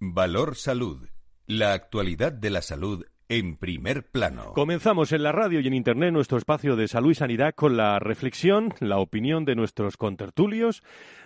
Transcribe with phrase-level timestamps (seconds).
[0.00, 1.08] Valor Salud.
[1.46, 4.52] La actualidad de la salud en primer plano.
[4.52, 7.98] Comenzamos en la radio y en Internet nuestro espacio de salud y sanidad con la
[7.98, 10.82] reflexión, la opinión de nuestros contertulios,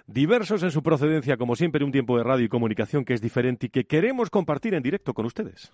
[0.06, 3.66] diversos en su procedencia, como siempre, un tiempo de radio y comunicación que es diferente
[3.66, 5.72] y que queremos compartir en directo con ustedes.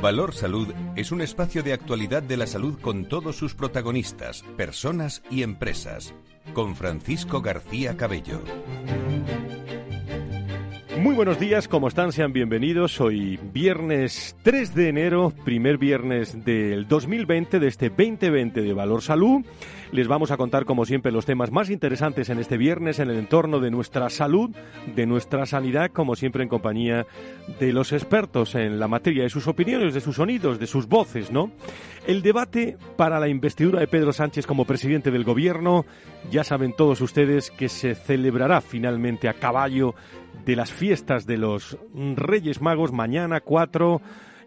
[0.00, 5.22] Valor Salud es un espacio de actualidad de la salud con todos sus protagonistas, personas
[5.30, 6.14] y empresas.
[6.54, 8.40] Con Francisco García Cabello.
[10.98, 12.12] Muy buenos días, ¿cómo están?
[12.12, 12.98] Sean bienvenidos.
[13.00, 19.44] Hoy viernes 3 de enero, primer viernes del 2020, de este 2020 de Valor Salud.
[19.92, 23.18] Les vamos a contar, como siempre, los temas más interesantes en este viernes en el
[23.18, 24.50] entorno de nuestra salud,
[24.94, 27.06] de nuestra sanidad, como siempre en compañía
[27.58, 31.32] de los expertos en la materia, de sus opiniones, de sus sonidos, de sus voces,
[31.32, 31.50] ¿no?
[32.06, 35.84] El debate para la investidura de Pedro Sánchez como presidente del gobierno,
[36.30, 39.96] ya saben todos ustedes que se celebrará finalmente a caballo
[40.44, 44.00] de las fiestas de los Reyes Magos mañana 4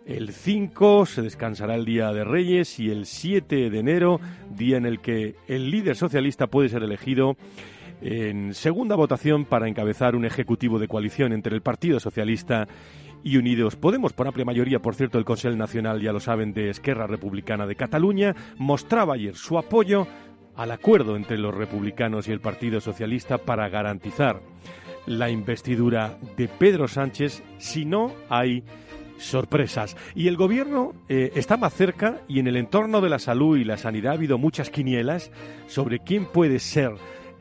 [0.05, 4.85] el 5 se descansará el Día de Reyes y el 7 de enero, día en
[4.85, 7.37] el que el líder socialista puede ser elegido
[8.01, 12.67] en segunda votación para encabezar un ejecutivo de coalición entre el Partido Socialista
[13.23, 14.11] y Unidos Podemos.
[14.11, 17.75] Por amplia mayoría, por cierto, el Consejo Nacional, ya lo saben, de Esquerra Republicana de
[17.75, 20.05] Cataluña, mostraba ayer su apoyo
[20.55, 24.41] al acuerdo entre los republicanos y el Partido Socialista para garantizar
[25.05, 28.63] la investidura de Pedro Sánchez si no hay
[29.17, 29.95] sorpresas.
[30.15, 33.63] Y el gobierno eh, está más cerca y en el entorno de la salud y
[33.63, 35.31] la sanidad ha habido muchas quinielas
[35.67, 36.93] sobre quién puede ser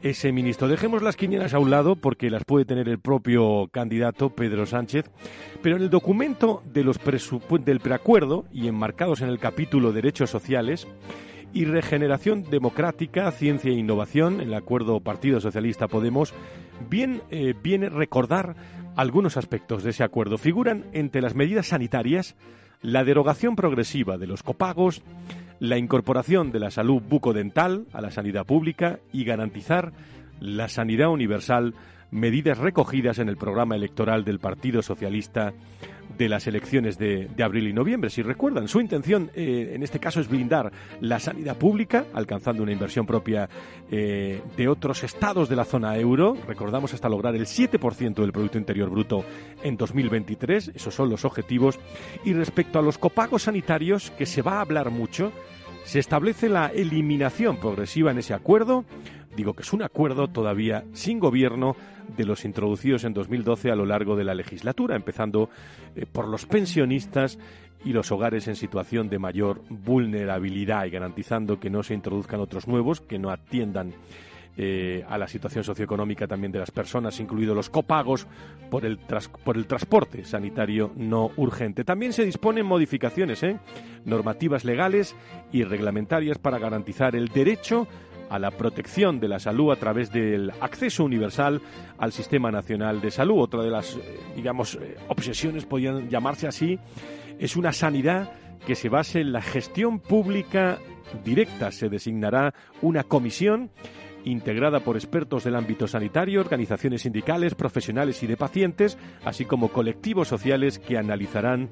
[0.03, 0.69] ese ministro.
[0.69, 5.11] Dejemos las quinielas a un lado porque las puede tener el propio candidato Pedro Sánchez,
[5.63, 6.99] pero en el documento de los
[7.65, 10.89] del preacuerdo y enmarcados en el capítulo Derechos Sociales
[11.53, 16.35] y Regeneración Democrática, Ciencia e Innovación, el acuerdo Partido Socialista Podemos,
[16.89, 18.57] bien eh, viene recordar
[18.97, 20.39] algunos aspectos de ese acuerdo.
[20.39, 22.37] Figuran entre las medidas sanitarias
[22.83, 25.03] la derogación progresiva de los copagos,
[25.61, 29.93] la incorporación de la salud bucodental a la sanidad pública y garantizar
[30.41, 31.75] la sanidad universal,
[32.11, 35.53] medidas recogidas en el programa electoral del Partido Socialista
[36.17, 38.11] de las elecciones de, abril y noviembre.
[38.11, 42.73] Si recuerdan, su intención eh, en este caso es blindar la sanidad pública, alcanzando una
[42.73, 43.49] inversión propia
[43.91, 46.37] eh, de otros estados de la zona euro.
[46.47, 49.25] Recordamos hasta lograr el 7% del Producto Interior Bruto
[49.63, 50.73] en 2023.
[50.75, 51.79] Esos son los objetivos.
[52.25, 55.33] Y respecto a los copagos sanitarios, que se va a hablar mucho,
[55.85, 58.85] se establece la eliminación progresiva en ese acuerdo.
[59.37, 61.75] Digo que es un acuerdo todavía sin gobierno
[62.17, 65.51] de los introducidos en 2012 a lo largo de la legislatura, empezando
[65.95, 67.39] eh, por los pensionistas
[67.85, 72.69] y los hogares en situación de mayor vulnerabilidad y garantizando que no se introduzcan otros
[72.69, 73.93] nuevos que no atiendan
[74.55, 78.27] eh, a la situación socioeconómica también de las personas, incluidos los copagos
[78.71, 81.85] por el, por el transporte sanitario no urgente.
[81.85, 83.59] También se disponen modificaciones, ¿eh?
[84.05, 85.17] normativas legales
[85.53, 87.89] y reglamentarias para garantizar el derecho
[88.33, 91.61] a la protección de la salud a través del acceso universal
[91.99, 93.43] al Sistema Nacional de Salud.
[93.43, 94.79] Otra de las, eh, digamos,
[95.09, 96.79] obsesiones, podrían llamarse así,
[97.39, 98.33] es una sanidad
[98.67, 100.79] que se base en la gestión pública
[101.23, 101.71] directa.
[101.73, 103.71] Se designará una comisión
[104.25, 110.29] integrada por expertos del ámbito sanitario, organizaciones sindicales, profesionales y de pacientes, así como colectivos
[110.29, 111.69] sociales que analizarán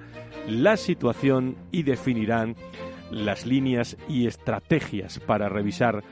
[0.46, 2.54] la situación y definirán
[3.10, 6.02] las líneas y estrategias para revisar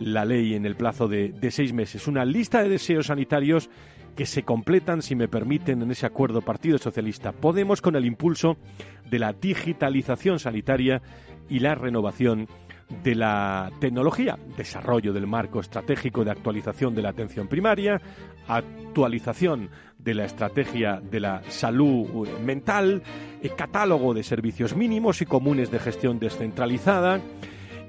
[0.00, 2.06] la ley en el plazo de, seis meses.
[2.06, 3.70] Una lista de deseos sanitarios
[4.16, 8.56] que se completan, si me permiten, en ese acuerdo Partido Socialista Podemos con el impulso
[9.08, 11.00] de la digitalización sanitaria
[11.48, 12.48] y la renovación
[13.02, 18.00] de la tecnología, desarrollo del marco estratégico de actualización de la atención primaria,
[18.46, 23.02] actualización de la estrategia de la salud mental,
[23.42, 27.20] eh, catálogo de servicios mínimos y comunes de gestión descentralizada,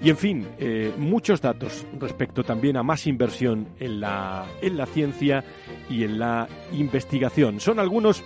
[0.01, 4.85] y en fin, eh, muchos datos respecto también a más inversión en la, en la
[4.85, 5.43] ciencia
[5.89, 7.59] y en la investigación.
[7.59, 8.23] Son algunos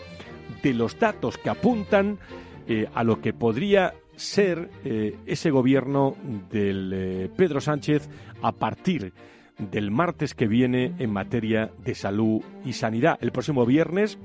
[0.61, 2.19] de los datos que apuntan
[2.67, 6.15] eh, a lo que podría ser eh, ese gobierno
[6.51, 8.07] del Pedro Sánchez
[8.43, 9.13] a partir
[9.57, 13.17] del martes que viene en materia de salud y sanidad.
[13.21, 14.19] El próximo viernes,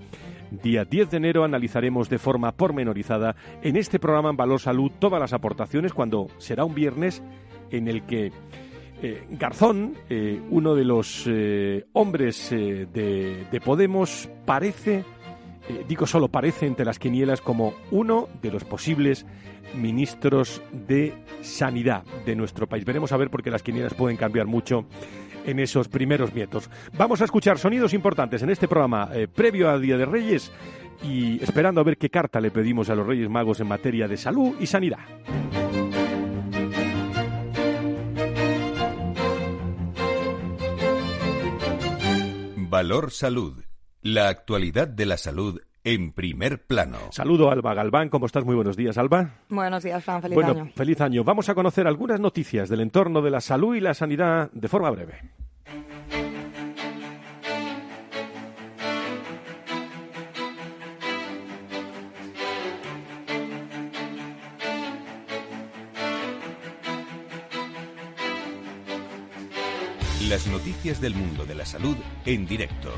[0.50, 5.20] día 10 de enero, analizaremos de forma pormenorizada en este programa en Valor Salud todas
[5.20, 7.22] las aportaciones cuando será un viernes
[7.70, 8.32] en el que
[9.02, 9.94] eh, Garzón,
[10.50, 11.28] uno de los
[11.92, 15.04] hombres de, de Podemos, parece
[15.68, 19.26] eh, digo solo parece entre las quinielas como uno de los posibles
[19.74, 21.12] ministros de
[21.42, 22.86] Sanidad de nuestro país.
[22.86, 24.86] Veremos a ver porque las quinielas pueden cambiar mucho
[25.48, 26.68] en esos primeros nietos.
[26.96, 30.52] Vamos a escuchar sonidos importantes en este programa eh, previo al Día de Reyes
[31.02, 34.16] y esperando a ver qué carta le pedimos a los Reyes Magos en materia de
[34.16, 34.98] salud y sanidad.
[42.56, 43.64] Valor Salud.
[44.02, 46.98] La actualidad de la salud en primer plano.
[47.12, 48.44] Saludo Alba Galván, ¿cómo estás?
[48.44, 49.30] Muy buenos días, Alba.
[49.48, 50.70] Buenos días, Fran, feliz bueno, año.
[50.74, 51.24] Feliz año.
[51.24, 54.90] Vamos a conocer algunas noticias del entorno de la salud y la sanidad de forma
[54.90, 55.14] breve.
[70.28, 71.96] Las noticias del mundo de la salud
[72.26, 72.92] en directo.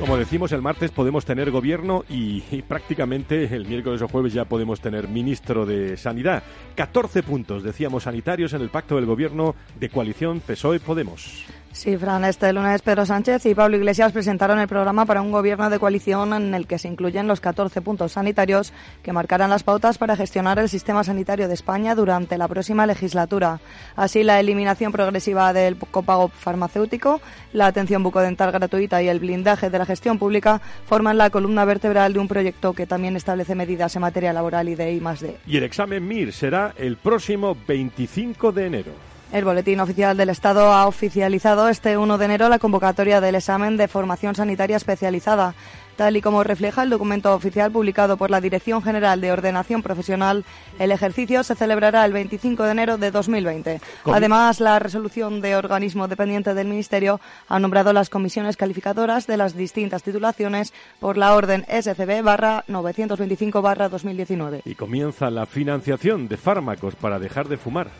[0.00, 4.80] Como decimos, el martes podemos tener gobierno y, prácticamente el miércoles o jueves ya podemos
[4.80, 6.42] tener ministro de Sanidad.
[6.74, 11.44] 14 puntos, decíamos, sanitarios en el pacto del gobierno de coalición PSOE-Podemos.
[11.72, 15.70] Sí, Fran, este lunes Pedro Sánchez y Pablo Iglesias presentaron el programa para un gobierno
[15.70, 18.72] de coalición en el que se incluyen los 14 puntos sanitarios
[19.04, 23.60] que marcarán las pautas para gestionar el sistema sanitario de España durante la próxima legislatura.
[23.94, 27.20] Así, la eliminación progresiva del copago farmacéutico,
[27.52, 32.12] la atención bucodental gratuita y el blindaje de la gestión pública forman la columna vertebral
[32.12, 35.36] de un proyecto que también establece medidas en materia laboral y de I+D.
[35.46, 39.09] Y el examen MIR será el próximo 25 de enero.
[39.32, 43.76] El Boletín Oficial del Estado ha oficializado este 1 de enero la convocatoria del examen
[43.76, 45.54] de formación sanitaria especializada.
[45.94, 50.44] Tal y como refleja el documento oficial publicado por la Dirección General de Ordenación Profesional,
[50.80, 53.80] el ejercicio se celebrará el 25 de enero de 2020.
[54.06, 59.54] Además, la resolución de organismo dependiente del Ministerio ha nombrado las comisiones calificadoras de las
[59.54, 64.62] distintas titulaciones por la orden SCB barra 925 barra 2019.
[64.64, 67.90] Y comienza la financiación de fármacos para dejar de fumar.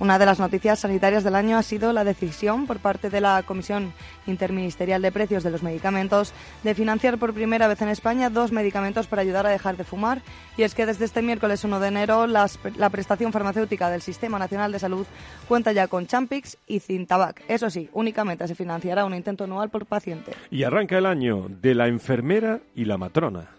[0.00, 3.42] Una de las noticias sanitarias del año ha sido la decisión por parte de la
[3.42, 3.92] Comisión
[4.26, 6.32] Interministerial de Precios de los Medicamentos
[6.62, 10.22] de financiar por primera vez en España dos medicamentos para ayudar a dejar de fumar.
[10.56, 14.72] Y es que desde este miércoles 1 de enero la prestación farmacéutica del Sistema Nacional
[14.72, 15.06] de Salud
[15.46, 17.42] cuenta ya con Champix y Cintabac.
[17.46, 20.32] Eso sí, únicamente se financiará un intento anual por paciente.
[20.50, 23.50] Y arranca el año de la enfermera y la matrona.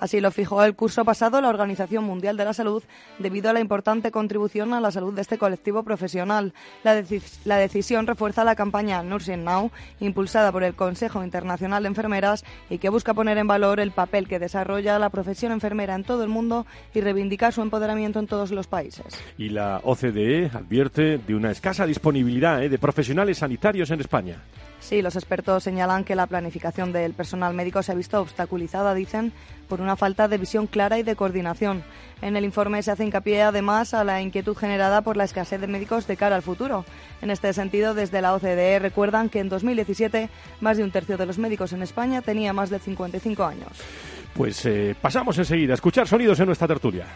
[0.00, 2.82] Así lo fijó el curso pasado la Organización Mundial de la Salud
[3.18, 6.54] debido a la importante contribución a la salud de este colectivo profesional.
[6.82, 9.70] La, deci la decisión refuerza la campaña Nursing Now,
[10.00, 14.26] impulsada por el Consejo Internacional de Enfermeras y que busca poner en valor el papel
[14.26, 18.50] que desarrolla la profesión enfermera en todo el mundo y reivindicar su empoderamiento en todos
[18.50, 19.04] los países.
[19.36, 22.68] Y la OCDE advierte de una escasa disponibilidad ¿eh?
[22.70, 24.36] de profesionales sanitarios en España.
[24.90, 29.32] Sí, los expertos señalan que la planificación del personal médico se ha visto obstaculizada, dicen,
[29.68, 31.84] por una falta de visión clara y de coordinación.
[32.22, 35.68] En el informe se hace hincapié además a la inquietud generada por la escasez de
[35.68, 36.84] médicos de cara al futuro.
[37.22, 40.28] En este sentido, desde la OCDE recuerdan que en 2017
[40.60, 43.70] más de un tercio de los médicos en España tenía más de 55 años.
[44.34, 47.06] Pues eh, pasamos enseguida a escuchar sonidos en nuestra tertulia.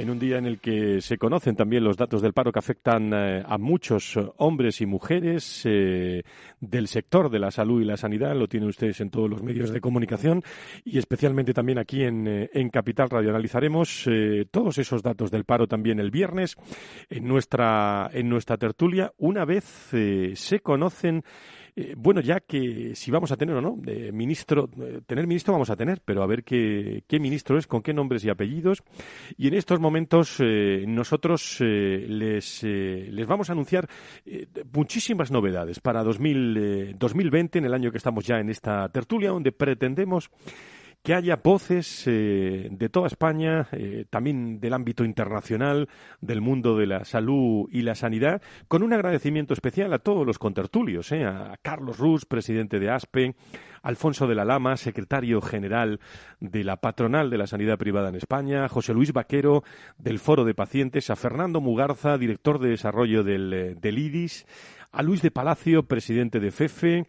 [0.00, 3.12] En un día en el que se conocen también los datos del paro que afectan
[3.12, 6.22] eh, a muchos hombres y mujeres eh,
[6.58, 8.34] del sector de la salud y la sanidad.
[8.34, 10.42] Lo tienen ustedes en todos los medios de comunicación
[10.84, 13.28] y especialmente también aquí en, eh, en Capital Radio.
[13.30, 14.08] Analizaremos
[14.50, 16.56] todos esos datos del paro también el viernes
[17.10, 19.12] en nuestra, en nuestra tertulia.
[19.18, 21.24] Una vez se conocen
[21.80, 25.54] eh, bueno, ya que si vamos a tener o no, de ministro, eh, tener ministro
[25.54, 28.82] vamos a tener, pero a ver qué, qué, ministro es, con qué nombres y apellidos.
[29.38, 33.88] Y en estos momentos eh, nosotros eh, les, les vamos a anunciar
[34.72, 39.52] muchísimas novedades para 2000, 2020, en el año que estamos ya en esta tertulia, donde
[39.52, 40.30] pretendemos
[41.02, 45.88] que haya voces eh, de toda España, eh, también del ámbito internacional,
[46.20, 50.38] del mundo de la salud y la sanidad, con un agradecimiento especial a todos los
[50.38, 53.34] contertulios, eh, a Carlos Rus, presidente de ASPE,
[53.82, 56.00] Alfonso de la Lama, secretario general
[56.38, 59.64] de la patronal de la sanidad privada en España, José Luis Vaquero,
[59.96, 64.46] del Foro de Pacientes, a Fernando Mugarza, director de desarrollo del, del IDIS,
[64.92, 67.06] a Luis de Palacio, presidente de FEFE,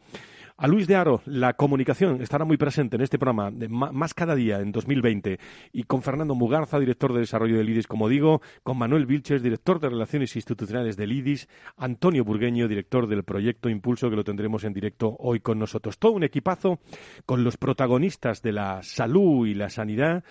[0.62, 4.60] A Luis de Aro, la comunicación estará muy presente en este programa, más cada día
[4.60, 5.39] en 2020,
[5.74, 9.80] y con Fernando Mugarza, director de desarrollo del IDIS, como digo, con Manuel Vilches, director
[9.80, 14.74] de Relaciones Institucionales del IDIS, Antonio Burgueño, director del proyecto Impulso, que lo tendremos en
[14.74, 15.98] directo hoy con nosotros.
[15.98, 16.80] Todo un equipazo
[17.25, 20.24] con los protagonistas de la salud y la sanidad.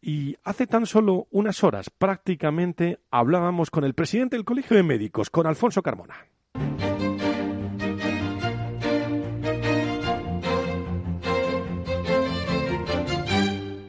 [0.00, 5.28] Y hace tan solo unas horas, prácticamente, hablábamos con el presidente del Colegio de Médicos,
[5.28, 6.14] con Alfonso Carmona.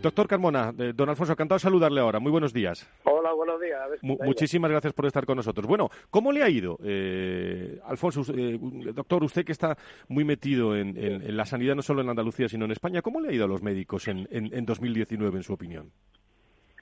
[0.05, 2.19] Doctor Carmona, eh, don Alfonso, encantado de saludarle ahora.
[2.19, 2.87] Muy buenos días.
[3.05, 3.89] Hola, buenos días.
[4.03, 5.65] muchísimas gracias por estar con nosotros.
[5.65, 8.59] Bueno, ¿cómo le ha ido, eh, Alfonso, eh,
[8.93, 9.75] doctor, usted que está
[10.07, 13.31] muy metido en, la sanidad no solo en Andalucía, sino en España, ¿cómo le ha
[13.31, 15.91] ido a los médicos en, en 2019, en su opinión?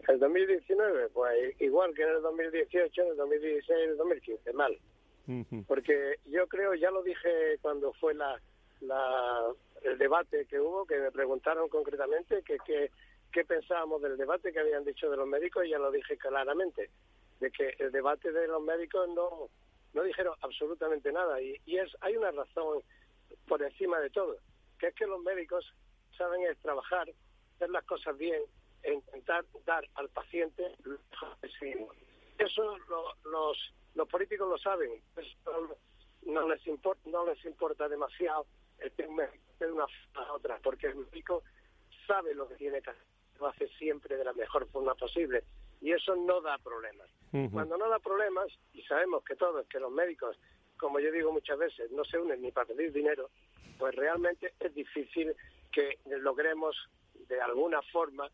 [0.09, 4.77] El 2019, pues igual que en el 2018, en el 2016, en el 2015, mal.
[5.65, 8.37] Porque yo creo, ya lo dije cuando fue la,
[9.81, 12.91] el debate que hubo, que me preguntaron concretamente que, que
[13.33, 16.89] qué pensábamos del debate que habían dicho de los médicos y ya lo dije claramente,
[17.39, 19.49] de que el debate de los médicos no,
[19.93, 21.41] no dijeron absolutamente nada.
[21.41, 22.81] Y, y es hay una razón
[23.47, 24.37] por encima de todo,
[24.79, 25.65] que es que los médicos
[26.15, 27.09] saben es trabajar,
[27.55, 28.41] hacer las cosas bien
[28.83, 31.95] e intentar dar al paciente lo mejor
[32.37, 32.77] Eso
[33.25, 35.77] los, los políticos lo saben, eso
[36.21, 38.45] no les importa, no les importa demasiado
[38.77, 41.41] el que médico de una a otra, porque el médico
[42.05, 45.43] sabe lo que tiene que hacer lo hace siempre de la mejor forma posible
[45.81, 47.09] y eso no da problemas.
[47.51, 50.37] Cuando no da problemas, y sabemos que todos, que los médicos,
[50.77, 53.31] como yo digo muchas veces, no se unen ni para pedir dinero,
[53.79, 55.35] pues realmente es difícil
[55.71, 56.77] que logremos
[57.27, 58.29] de alguna forma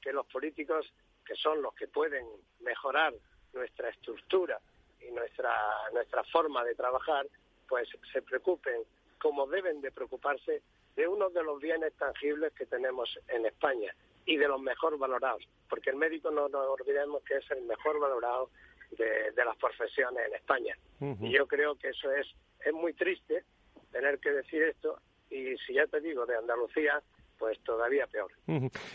[0.00, 0.92] que los políticos,
[1.24, 2.26] que son los que pueden
[2.60, 3.14] mejorar
[3.54, 4.60] nuestra estructura
[5.00, 5.52] y nuestra,
[5.94, 7.26] nuestra forma de trabajar,
[7.66, 8.82] pues se preocupen
[9.18, 10.62] como deben de preocuparse
[10.96, 13.94] de uno de los bienes tangibles que tenemos en España,
[14.26, 17.98] y de los mejor valorados, porque el médico no nos olvidemos que es el mejor
[18.00, 18.50] valorado
[18.92, 20.76] de, las profesiones en España.
[21.20, 22.26] Y yo creo que eso es,
[22.64, 23.44] es muy triste
[23.92, 24.98] tener que decir esto,
[25.30, 27.02] y si ya te digo, de Andalucía,
[27.38, 28.30] pues todavía peor.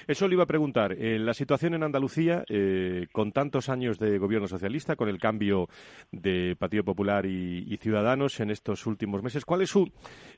[0.07, 0.93] Eso le iba a preguntar.
[0.93, 5.67] Eh, la situación en Andalucía, eh, con tantos años de gobierno socialista, con el cambio
[6.11, 9.89] de Partido Popular y, Ciudadanos en estos últimos meses, ¿cuál es su.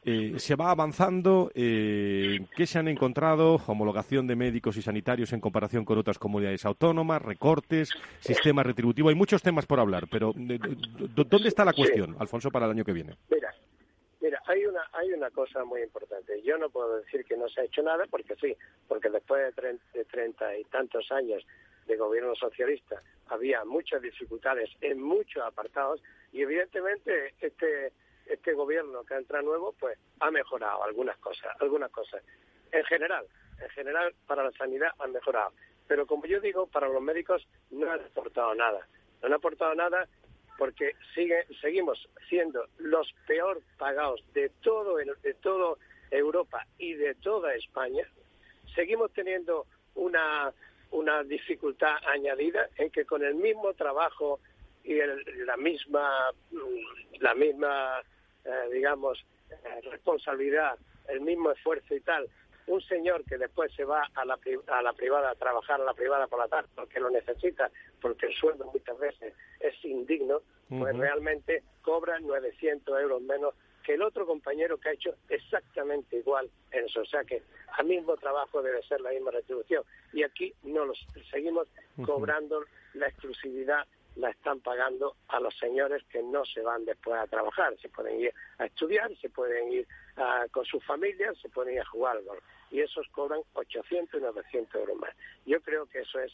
[0.04, 1.50] Eh, ¿Se va avanzando?
[1.56, 3.60] ¿Qué se han encontrado?
[3.66, 7.22] ¿Homologación de médicos y sanitarios en comparación con otras comunidades autónomas?
[7.22, 7.90] ¿Recortes?
[8.20, 9.10] ¿Sistema retributivo?
[9.10, 12.94] Hay muchos temas por hablar, pero ¿dónde está la cuestión, Alfonso, para el año que
[12.94, 13.16] viene?
[13.30, 13.52] Mira,
[14.52, 16.42] hay una hay una cosa muy importante.
[16.44, 18.56] Yo no puedo decir que no se ha hecho nada, porque sí,
[18.88, 21.46] porque después de treinta y tantos años
[21.88, 27.94] de gobierno socialista había muchas dificultades en muchos apartados y evidentemente este
[28.26, 32.22] este gobierno que entra nuevo pues ha mejorado algunas cosas, algunas cosas.
[32.72, 33.26] En general,
[33.62, 35.52] en general para la sanidad han mejorado,
[35.88, 38.86] pero como yo digo, para los médicos no han aportado nada.
[39.22, 40.08] No han aportado nada
[40.62, 45.76] porque sigue, seguimos siendo los peor pagados de todo de toda
[46.12, 48.06] Europa y de toda España.
[48.76, 49.66] Seguimos teniendo
[49.96, 50.54] una,
[50.92, 54.40] una dificultad añadida en que con el mismo trabajo
[54.84, 55.00] y
[55.48, 56.30] la misma
[57.20, 58.04] la misma
[58.46, 59.18] eh, digamos
[59.50, 60.78] eh, responsabilidad,
[61.08, 62.30] el mismo esfuerzo y tal,
[62.72, 65.94] un señor que después se va a la, a la privada a trabajar a la
[65.94, 70.96] privada por la tarde porque lo necesita, porque el sueldo muchas veces es indigno, pues
[70.96, 76.86] realmente cobra 900 euros menos que el otro compañero que ha hecho exactamente igual en
[76.86, 77.02] eso.
[77.02, 77.42] O sea que
[77.78, 79.84] al mismo trabajo debe ser la misma retribución.
[80.14, 81.68] Y aquí no los seguimos
[82.06, 82.64] cobrando
[82.94, 83.86] la exclusividad
[84.16, 87.78] la están pagando a los señores que no se van después a trabajar.
[87.82, 89.88] Se pueden ir a estudiar, se pueden ir
[90.52, 92.44] con sus familias, se ir a jugar al golf.
[92.70, 95.14] Y esos cobran 800 y 900 euros más.
[95.46, 96.32] Yo creo que eso es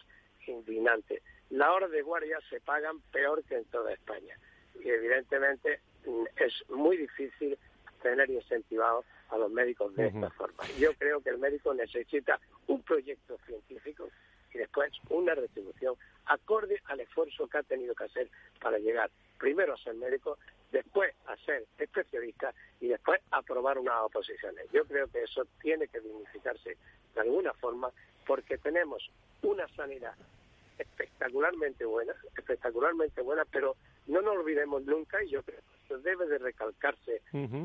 [0.48, 1.22] indignante.
[1.50, 4.38] La hora de guardia se pagan peor que en toda España.
[4.84, 7.58] Y evidentemente mm, es muy difícil
[8.02, 10.64] tener incentivados a los médicos de esta forma.
[10.80, 14.10] Yo creo que el médico necesita un proyecto científico
[14.54, 18.30] y después una retribución acorde al esfuerzo que ha tenido que hacer
[18.62, 20.38] para llegar primero a ser médico,
[20.72, 24.66] después a ser especialista y después aprobar unas oposiciones.
[24.72, 26.78] Yo creo que eso tiene que dignificarse
[27.14, 27.92] de alguna forma
[28.26, 29.10] porque tenemos
[29.42, 30.14] una sanidad
[30.78, 33.76] espectacularmente buena, espectacularmente buena, pero
[34.08, 37.22] no nos olvidemos nunca, y yo creo que debe de recalcarse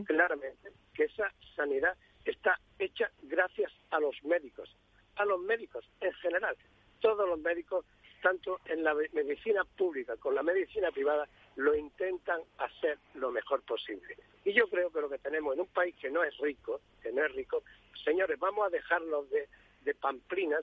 [0.06, 4.75] claramente, que esa sanidad está hecha gracias a los médicos,
[5.16, 6.56] a los médicos en general.
[7.00, 7.85] Todos los médicos
[8.22, 14.16] tanto en la medicina pública con la medicina privada lo intentan hacer lo mejor posible.
[14.44, 17.12] Y yo creo que lo que tenemos en un país que no es rico, que
[17.12, 17.62] no es rico,
[18.04, 19.48] señores, vamos a dejarnos de,
[19.82, 20.62] de pamplinas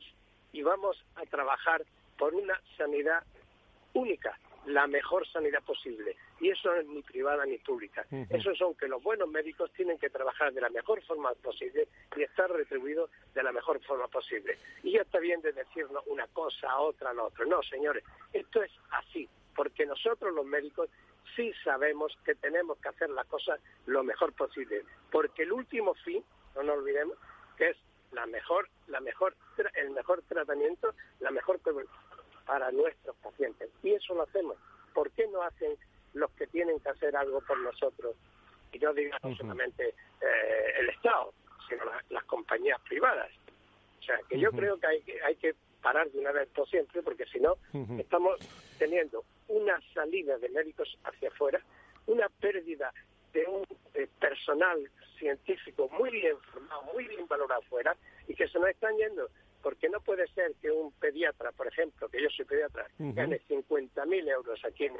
[0.51, 1.85] y vamos a trabajar
[2.17, 3.23] por una sanidad
[3.93, 6.15] única, la mejor sanidad posible.
[6.39, 8.05] Y eso no es ni privada ni pública.
[8.29, 12.23] Eso son que los buenos médicos tienen que trabajar de la mejor forma posible y
[12.23, 14.57] estar retribuidos de la mejor forma posible.
[14.83, 17.45] Y ya está bien de decirnos una cosa, otra, la otra.
[17.45, 20.89] No, señores, esto es así, porque nosotros los médicos
[21.35, 26.23] sí sabemos que tenemos que hacer las cosas lo mejor posible, porque el último fin,
[26.55, 27.17] no nos olvidemos,
[27.57, 27.77] que es
[28.11, 29.35] la mejor, la mejor,
[29.75, 31.59] el mejor tratamiento, la mejor
[32.49, 33.69] para nuestros pacientes.
[33.83, 34.57] Y eso lo hacemos.
[34.95, 35.77] ¿Por qué no hacen
[36.13, 38.15] los que tienen que hacer algo por nosotros?
[38.71, 41.31] Y no digamos solamente eh, el Estado,
[41.69, 43.29] sino las compañías privadas.
[43.99, 45.53] O sea, que yo creo que hay, que hay que
[45.83, 47.55] parar de una vez por siempre, porque si no,
[47.99, 48.39] estamos
[48.79, 51.61] teniendo una salida de médicos hacia afuera,
[52.07, 52.91] una pérdida
[53.31, 53.63] de un
[54.19, 54.89] personal
[55.19, 57.95] científico muy bien formado, muy bien valorado afuera,
[58.27, 59.29] y que se nos están yendo
[59.61, 64.29] porque no puede ser que un pediatra, por ejemplo, que yo soy pediatra, gane 50.000
[64.29, 64.95] euros aquí en,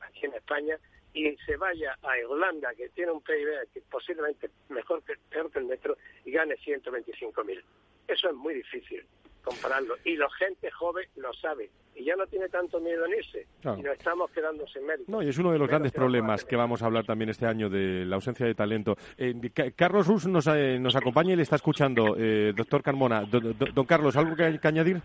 [0.00, 0.78] aquí en España
[1.14, 5.58] y se vaya a Irlanda, que tiene un PIB que posiblemente mejor que, peor que
[5.58, 7.62] el metro, y gane 125.000.
[8.08, 9.06] Eso es muy difícil
[9.42, 9.96] compararlo.
[10.04, 11.70] Y la gente joven lo sabe.
[11.94, 13.46] Y ya no tiene tanto miedo en irse.
[13.62, 15.08] Y nos estamos quedando sin médicos.
[15.08, 17.68] No, y es uno de los grandes problemas que vamos a hablar también este año
[17.68, 18.96] de la ausencia de talento.
[19.18, 19.34] Eh,
[19.76, 22.16] Carlos Rus nos, eh, nos acompaña y le está escuchando.
[22.18, 23.24] Eh, doctor Carmona.
[23.24, 25.02] don Carlos, ¿algo que añadir?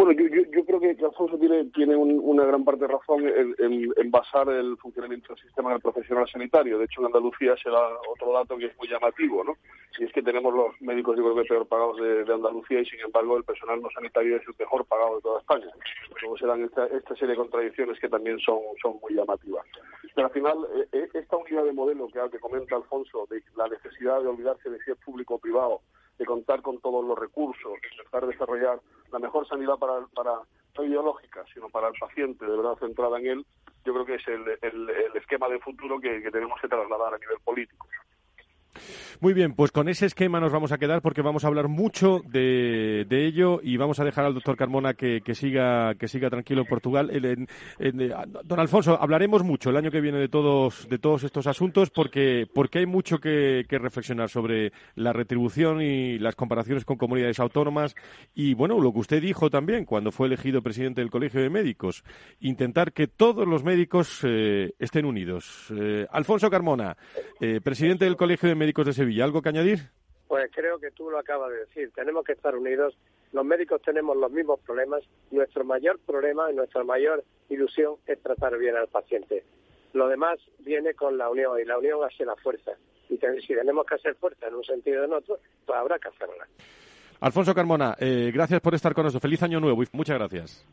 [0.00, 4.48] Bueno, yo, yo, creo que, Alfonso tiene, tiene una gran parte de razón en, basar
[4.48, 6.78] el funcionamiento del sistema en el profesional sanitario.
[6.78, 9.58] De hecho, en Andalucía se da otro dato que es muy llamativo, ¿no?
[9.98, 13.00] Y es que tenemos los médicos, yo creo que peor pagados de, Andalucía y, sin
[13.00, 15.66] embargo, el personal no sanitario es el mejor pagado de toda España.
[16.22, 19.66] Luego se dan esta, serie de contradicciones que también son, son muy llamativas.
[20.14, 23.68] Pero al final, eh, eh, esta unidad de modelo que, que comenta Alfonso, de la
[23.68, 25.82] necesidad de olvidarse de si es público o privado,
[26.20, 28.78] de contar con todos los recursos, de intentar desarrollar
[29.10, 30.32] la mejor sanidad para, para
[30.76, 33.46] no ideológica, sino para el paciente, de verdad centrada en él,
[33.86, 37.38] yo creo que es el, el, esquema de futuro que tenemos que trasladar a nivel
[37.42, 37.88] político.
[39.20, 42.22] Muy bien, pues con ese esquema nos vamos a quedar porque vamos a hablar mucho
[42.26, 46.66] de, ello y vamos a dejar al doctor Carmona que, siga que siga tranquilo en
[46.66, 47.10] Portugal.
[47.12, 47.94] Eh,
[48.44, 52.46] don Alfonso, hablaremos mucho el año que viene de todos de todos estos asuntos porque
[52.54, 57.94] porque hay mucho que, reflexionar sobre la retribución y las comparaciones con comunidades autónomas
[58.34, 62.04] y bueno lo que usted dijo también cuando fue elegido presidente del Colegio de Médicos,
[62.40, 65.66] intentar que todos los médicos eh, estén unidos.
[65.76, 66.96] Eh, Alfonso Carmona,
[67.62, 69.24] presidente del Colegio de Médicos de Sevilla.
[69.24, 69.90] ¿Algo que añadir?
[70.28, 71.90] Pues creo que tú lo acabas de decir.
[71.94, 72.96] Tenemos que estar unidos.
[73.32, 75.02] Los médicos tenemos los mismos problemas.
[75.30, 79.44] Nuestro mayor problema y nuestra mayor ilusión es tratar bien al paciente.
[79.92, 82.72] Lo demás viene con la unión y la unión hace la fuerza.
[83.08, 86.08] Y si tenemos que hacer fuerza en un sentido o en otro, pues habrá que
[86.08, 86.46] hacerla.
[87.20, 89.22] Alfonso Carmona, eh, gracias por estar con nosotros.
[89.22, 90.66] Feliz año nuevo y muchas gracias.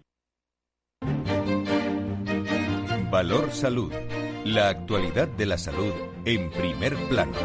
[3.10, 3.92] Valor Salud.
[4.46, 5.94] La actualidad de la salud
[6.26, 7.38] en primer plano.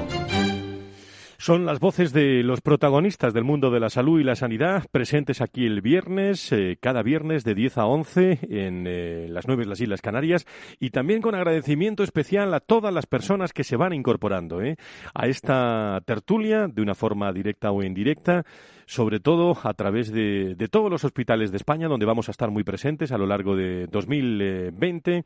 [1.43, 5.41] Son las voces de los protagonistas del mundo de la salud y la sanidad presentes
[5.41, 9.71] aquí el viernes, eh, cada viernes de 10 a 11 en eh, las nueve de
[9.71, 10.47] las Islas Canarias
[10.79, 14.77] y también con agradecimiento especial a todas las personas que se van incorporando eh,
[15.15, 18.45] a esta tertulia de una forma directa o indirecta
[18.87, 22.63] sobre todo a través de todos los hospitales de España, donde vamos a estar muy
[22.63, 25.25] presentes a lo largo de 2020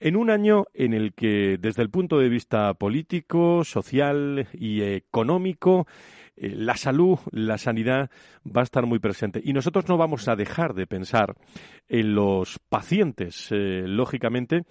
[0.00, 5.86] en un año en el que, desde el punto de vista político, social y económico,
[6.36, 8.10] eh, la salud, la sanidad
[8.46, 9.40] va a estar muy presente.
[9.42, 11.34] Y nosotros no vamos a dejar de pensar
[11.88, 14.62] en los pacientes, eh, lógicamente,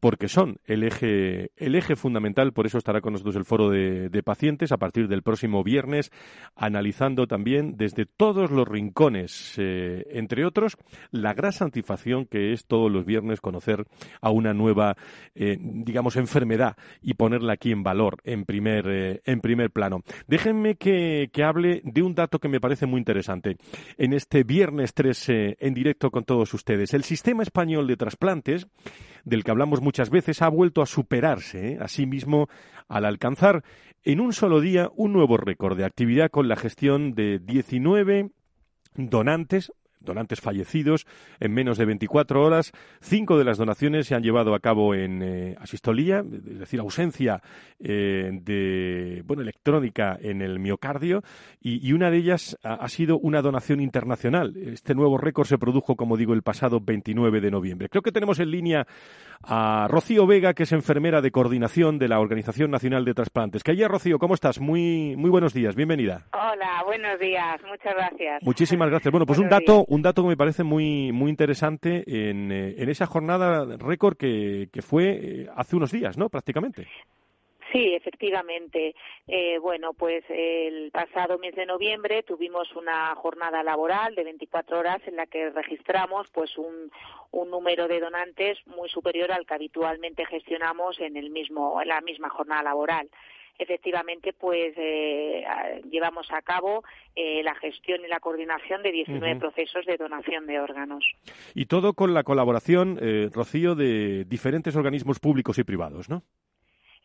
[0.00, 2.52] porque son el eje, el eje fundamental.
[2.52, 6.10] Por eso estará con nosotros el foro de, pacientes a partir del próximo viernes,
[6.56, 10.76] analizando también desde todos los rincones, eh, entre otros,
[11.10, 13.84] la gran satisfacción que es todos los viernes conocer
[14.22, 14.96] a una nueva,
[15.34, 20.00] digamos, enfermedad y ponerla aquí en valor, en primer, en primer plano.
[20.26, 23.56] Déjenme que que, hable de un dato que me parece muy interesante.
[23.96, 28.66] En este viernes 3 eh, en directo con todos ustedes, el sistema español de trasplantes,
[29.24, 32.48] del que hablamos muchas veces, ha vuelto a superarse eh, a sí mismo
[32.88, 33.64] al alcanzar
[34.02, 38.30] en un solo día un nuevo récord de actividad con la gestión de 19
[38.96, 39.72] donantes
[40.04, 41.06] donantes fallecidos
[41.40, 42.72] en menos de 24 horas.
[43.00, 47.42] Cinco de las donaciones se han llevado a cabo en eh, asistolía, es decir, ausencia
[47.80, 51.22] eh, de bueno, electrónica en el miocardio,
[51.60, 54.56] y, una de ellas ha, sido una donación internacional.
[54.56, 57.88] Este nuevo récord se produjo, como digo, el pasado 29 de noviembre.
[57.88, 58.86] Creo que tenemos en línea
[59.42, 63.62] a Rocío Vega, que es enfermera de coordinación de la Organización Nacional de Trasplantes.
[63.62, 64.60] Que allá, Rocío, ¿cómo estás?
[64.60, 66.22] Muy, muy buenos días, bienvenida.
[66.32, 68.42] Hola, buenos días, muchas gracias.
[68.42, 69.10] Muchísimas gracias.
[69.12, 72.88] Bueno, pues un dato, un dato que me parece muy, muy interesante en, eh, en
[72.88, 76.28] esa jornada récord que, que fue eh, hace unos días, ¿no?
[76.28, 76.88] Prácticamente.
[77.72, 78.94] Sí, efectivamente.
[79.26, 85.00] Eh, bueno, pues el pasado mes de noviembre tuvimos una jornada laboral de 24 horas
[85.06, 86.90] en la que registramos pues un,
[87.32, 92.00] un número de donantes muy superior al que habitualmente gestionamos en el mismo en la
[92.00, 93.08] misma jornada laboral
[93.58, 95.44] efectivamente pues eh,
[95.90, 96.82] llevamos a cabo
[97.14, 101.04] eh, la gestión y la coordinación de 19 procesos de donación de órganos.
[101.54, 106.22] Y todo con la colaboración, eh, Rocío, de diferentes organismos públicos y privados, ¿no?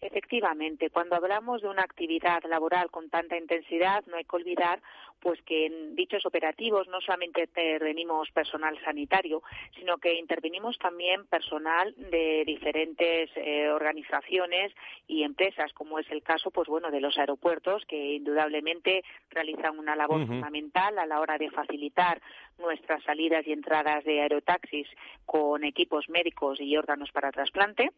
[0.01, 4.81] Efectivamente, cuando hablamos de una actividad laboral con tanta intensidad, no hay que olvidar
[5.19, 9.43] pues que en dichos operativos no solamente intervenimos personal sanitario,
[9.77, 14.71] sino que intervenimos también personal de diferentes eh, organizaciones
[15.05, 19.97] y empresas, como es el caso pues bueno de los aeropuertos que indudablemente realizan una
[19.97, 22.21] labor fundamental a la hora de facilitar
[22.57, 24.87] nuestras salidas y entradas de aerotaxis
[25.25, 27.91] con equipos médicos y órganos para trasplante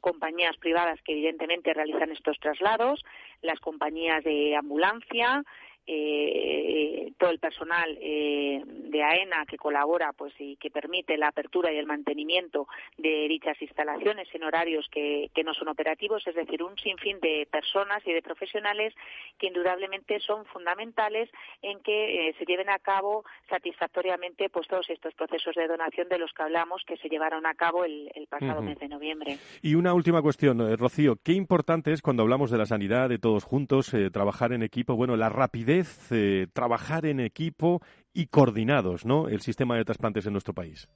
[0.00, 3.04] compañías privadas que evidentemente realizan estos traslados,
[3.42, 5.44] las compañías de ambulancia,
[5.90, 11.72] eh, todo el personal eh, de AENA que colabora pues y que permite la apertura
[11.72, 16.76] y el mantenimiento de dichas instalaciones en horarios que, no son operativos, es decir, un
[16.76, 18.92] sinfín de personas y de profesionales
[19.38, 21.30] que indudablemente son fundamentales
[21.62, 26.18] en que eh, se lleven a cabo satisfactoriamente pues todos estos procesos de donación de
[26.18, 29.38] los que hablamos que se llevaron a cabo el, pasado mes de noviembre.
[29.62, 33.18] Y una última cuestión, eh, Rocío, qué importante es cuando hablamos de la sanidad, de
[33.18, 35.77] todos juntos, trabajar en equipo, bueno, la rapidez
[36.10, 37.80] eh, trabajar en equipo
[38.12, 39.28] y coordinados, ¿no?
[39.28, 40.88] El sistema de trasplantes en nuestro país.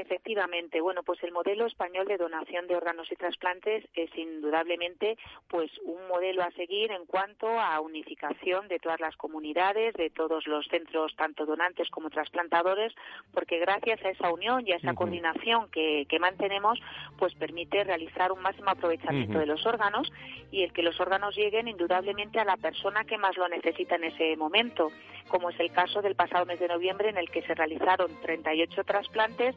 [0.00, 5.70] Efectivamente, bueno, pues el modelo español de donación de órganos y trasplantes es indudablemente pues
[5.84, 10.66] un modelo a seguir en cuanto a unificación de todas las comunidades, de todos los
[10.68, 12.94] centros, tanto donantes como trasplantadores,
[13.34, 16.80] porque gracias a esa unión y a esa coordinación que, mantenemos,
[17.18, 20.10] pues permite realizar un máximo aprovechamiento de los órganos
[20.50, 24.04] y el que los órganos lleguen indudablemente a la persona que más lo necesita en
[24.04, 24.92] ese momento,
[25.30, 28.84] como es el caso del pasado mes de noviembre en el que se realizaron 38
[28.84, 29.56] trasplantes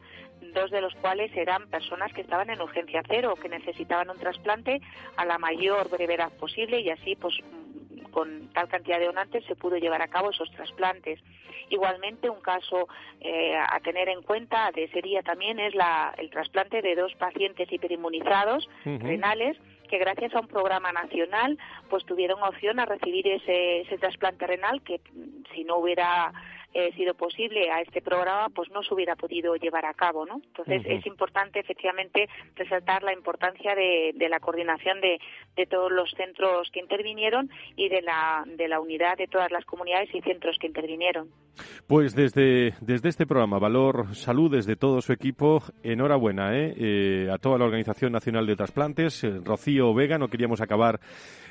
[0.54, 4.82] dos de los cuales eran personas que estaban en urgencia cero, que necesitaban un trasplante
[5.16, 7.36] a la mayor brevedad posible y así, pues,
[8.12, 11.20] con tal cantidad de donantes se pudo llevar a cabo esos trasplantes.
[11.70, 12.88] Igualmente, un caso
[13.20, 17.72] eh, a tener en cuenta de sería también es la, el trasplante de dos pacientes
[17.72, 19.58] hiperinmunizados renales
[19.90, 21.58] que gracias a un programa nacional
[21.90, 25.02] pues tuvieron opción a recibir ese, ese trasplante renal que
[25.54, 26.34] si no hubiera
[26.74, 30.42] eh, sido posible a este programa, pues no se hubiera podido llevar a cabo, ¿no?
[30.46, 35.20] Entonces es importante efectivamente resaltar la importancia de, la coordinación de,
[35.68, 40.14] todos los centros que intervinieron y de la, de la unidad de todas las comunidades
[40.14, 41.30] y centros que intervinieron.
[41.88, 46.74] Pues desde, desde este programa, Valor Salud, desde todo su equipo, enhorabuena ¿eh?
[46.78, 49.24] eh a toda la Organización Nacional de Trasplantes.
[49.24, 51.00] Eh, Rocío Vega, no queríamos acabar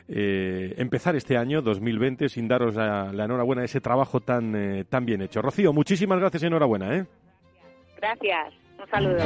[0.08, 5.11] eh, empezar este año 2020 sin daros la, enhorabuena a ese trabajo tan, tan bien
[5.20, 5.42] hecho.
[5.42, 6.96] Rocío, muchísimas gracias y enhorabuena.
[6.96, 7.06] ¿eh?
[7.96, 8.54] Gracias.
[8.78, 9.22] Un saludo.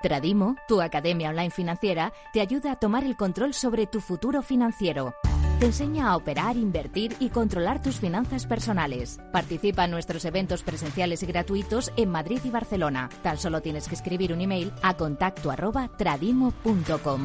[0.00, 5.12] Tradimo, tu academia online financiera, te ayuda a tomar el control sobre tu futuro financiero.
[5.58, 9.18] Te enseña a operar, invertir y controlar tus finanzas personales.
[9.32, 13.08] Participa en nuestros eventos presenciales y gratuitos en Madrid y Barcelona.
[13.24, 17.24] Tan solo tienes que escribir un email a contacto arroba tradimo.com.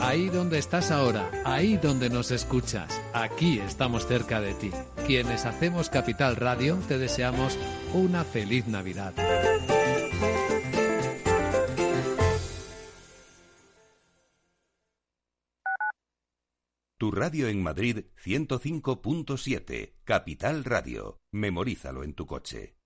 [0.00, 4.70] Ahí donde estás ahora, ahí donde nos escuchas, aquí estamos cerca de ti.
[5.06, 7.58] Quienes hacemos Capital Radio te deseamos
[7.92, 9.12] una feliz Navidad.
[16.98, 21.20] Tu radio en Madrid 105.7, Capital Radio.
[21.30, 22.78] Memorízalo en tu coche.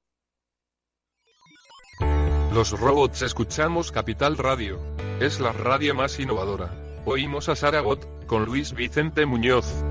[2.52, 4.80] Los robots escuchamos Capital Radio.
[5.20, 6.74] Es la radio más innovadora.
[7.04, 9.84] Oímos a Saragot, con Luis Vicente Muñoz.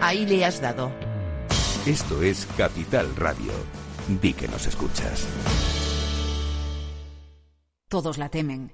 [0.00, 0.92] Ahí le has dado.
[1.84, 3.50] Esto es Capital Radio.
[4.06, 5.26] di que nos escuchas.
[7.88, 8.70] Todos la temen.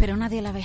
[0.00, 0.64] Pero nadie la ve.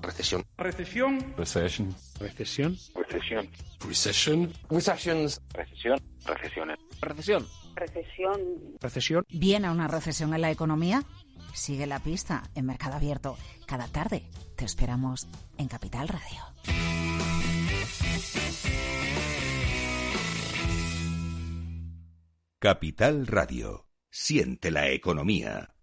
[0.00, 0.46] Recesión.
[0.56, 1.34] Recesión.
[1.36, 1.96] Recesión.
[2.20, 2.76] Recesión.
[2.94, 3.50] Recesión.
[3.80, 4.52] Recession.
[4.70, 5.40] Recessions.
[5.52, 5.98] Recesión.
[6.24, 6.78] Recesiones.
[7.00, 7.46] Recesión.
[7.74, 8.40] Recesión.
[8.80, 9.24] Recesión.
[9.28, 11.02] ¿Viene una recesión en la economía?
[11.52, 13.36] Sigue la pista en Mercado Abierto.
[13.66, 14.22] Cada tarde
[14.54, 15.26] te esperamos
[15.58, 16.40] en Capital Radio.
[22.60, 23.88] Capital Radio.
[24.08, 25.75] Siente la economía.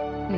[0.00, 0.29] thank you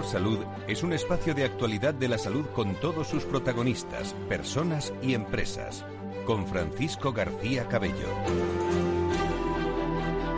[0.00, 5.12] Salud es un espacio de actualidad de la salud con todos sus protagonistas, personas y
[5.12, 5.84] empresas.
[6.24, 8.08] Con Francisco García Cabello.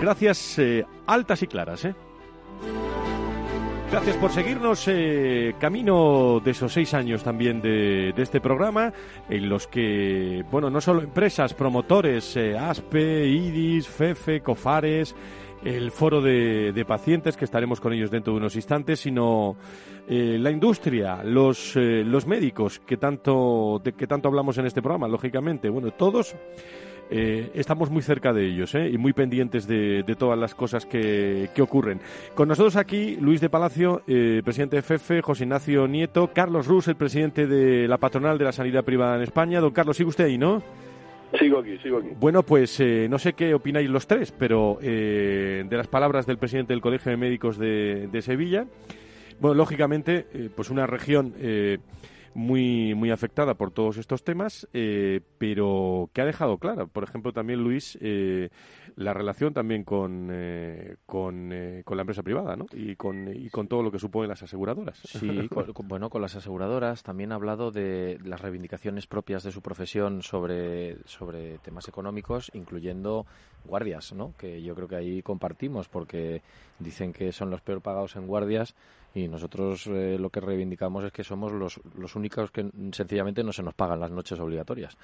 [0.01, 1.95] Gracias, eh, altas y claras, ¿eh?
[3.93, 8.93] Gracias por seguirnos eh, camino de esos seis años también de, este programa,
[9.31, 15.14] en los que, bueno, no solo empresas, promotores, ASPE, IDIS, FEFE, COFARES,
[15.64, 19.57] el foro de, de, pacientes, que estaremos con ellos dentro de unos instantes, sino
[20.07, 24.83] eh, la industria, los, eh, los médicos, que tanto, de que tanto hablamos en este
[24.83, 25.70] programa, lógicamente.
[25.70, 26.37] Bueno, todos
[27.11, 31.48] eh, estamos muy cerca de ellos y muy pendientes de, de todas las cosas que,
[31.55, 32.00] que, ocurren.
[32.35, 34.03] Con nosotros aquí Luis de Palacio,
[34.44, 38.53] presidente de FEFE, José Ignacio Nieto, Carlos Rus, el presidente de la patronal de la
[38.53, 39.61] sanidad privada en España.
[39.61, 40.62] Don Carlos, sigue usted ahí, ¿no?
[41.38, 42.09] Sigo aquí, sigo aquí.
[42.18, 46.38] Bueno, pues eh, no sé qué opináis los tres, pero eh, de las palabras del
[46.38, 48.66] presidente del Colegio de Médicos de, Sevilla,
[49.40, 51.35] bueno, lógicamente, eh, pues una región
[52.35, 54.68] muy, muy afectada por todos estos temas,
[55.38, 57.99] pero que ha dejado clara, por ejemplo, también Luis,
[58.97, 62.66] la relación también con, eh, con, eh, con, la empresa privada ¿no?
[62.73, 64.99] y, con, y con todo lo que suponen las aseguradoras.
[64.99, 69.62] Sí, con, bueno, con las aseguradoras también ha hablado de las reivindicaciones propias de su
[69.62, 73.27] profesión sobre, sobre temas económicos, incluyendo
[73.64, 74.35] guardias, ¿no?
[74.38, 76.42] que yo creo que ahí compartimos porque
[76.79, 78.74] dicen que son los peor pagados en guardias
[79.14, 83.53] y nosotros eh, lo que reivindicamos es que somos los, los únicos que sencillamente no
[83.53, 84.96] se nos pagan las noches obligatorias.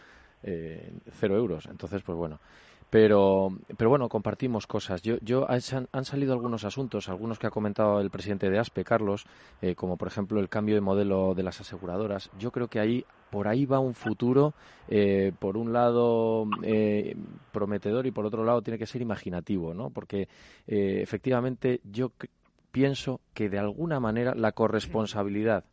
[0.42, 1.66] Eh, cero euros.
[1.66, 2.40] Entonces, pues bueno,
[2.88, 5.02] pero, pero bueno, compartimos cosas.
[5.02, 5.60] Yo, yo han,
[5.92, 9.26] han, salido algunos asuntos, algunos que ha comentado el presidente de ASPE, Carlos,
[9.62, 12.30] eh, como por ejemplo el cambio de modelo de las aseguradoras.
[12.38, 14.54] Yo creo que ahí por ahí va un futuro,
[14.88, 17.16] eh, por un lado eh,
[17.52, 19.90] prometedor y por otro lado tiene que ser imaginativo, ¿no?
[19.90, 20.28] Porque
[20.66, 22.12] eh, efectivamente yo
[22.72, 25.64] pienso que de alguna manera la corresponsabilidad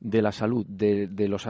[0.00, 1.46] de la salud de, de, los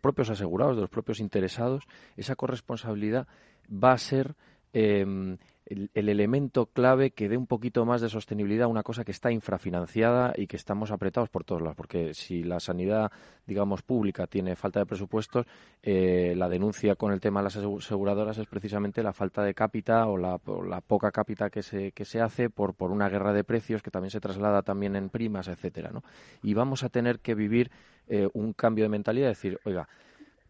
[0.00, 1.84] propios asegurados, de los propios interesados,
[2.16, 3.26] esa corresponsabilidad
[3.70, 4.34] va a ser
[4.72, 5.36] eh,
[5.68, 9.12] el, el, elemento clave que dé un poquito más de sostenibilidad a una cosa que
[9.12, 11.76] está infrafinanciada y que estamos apretados por todos lados.
[11.76, 13.12] Porque si la sanidad,
[13.46, 15.46] digamos, pública tiene falta de presupuestos,
[15.82, 20.06] eh, la denuncia con el tema de las aseguradoras es precisamente la falta de cápita
[20.06, 23.32] o la, o la poca cápita que se, que se hace por, por una guerra
[23.32, 26.02] de precios que también se traslada también en primas, etcétera, ¿no?
[26.42, 27.70] Y vamos a tener que vivir
[28.08, 29.88] eh, un cambio de mentalidad, decir, oiga,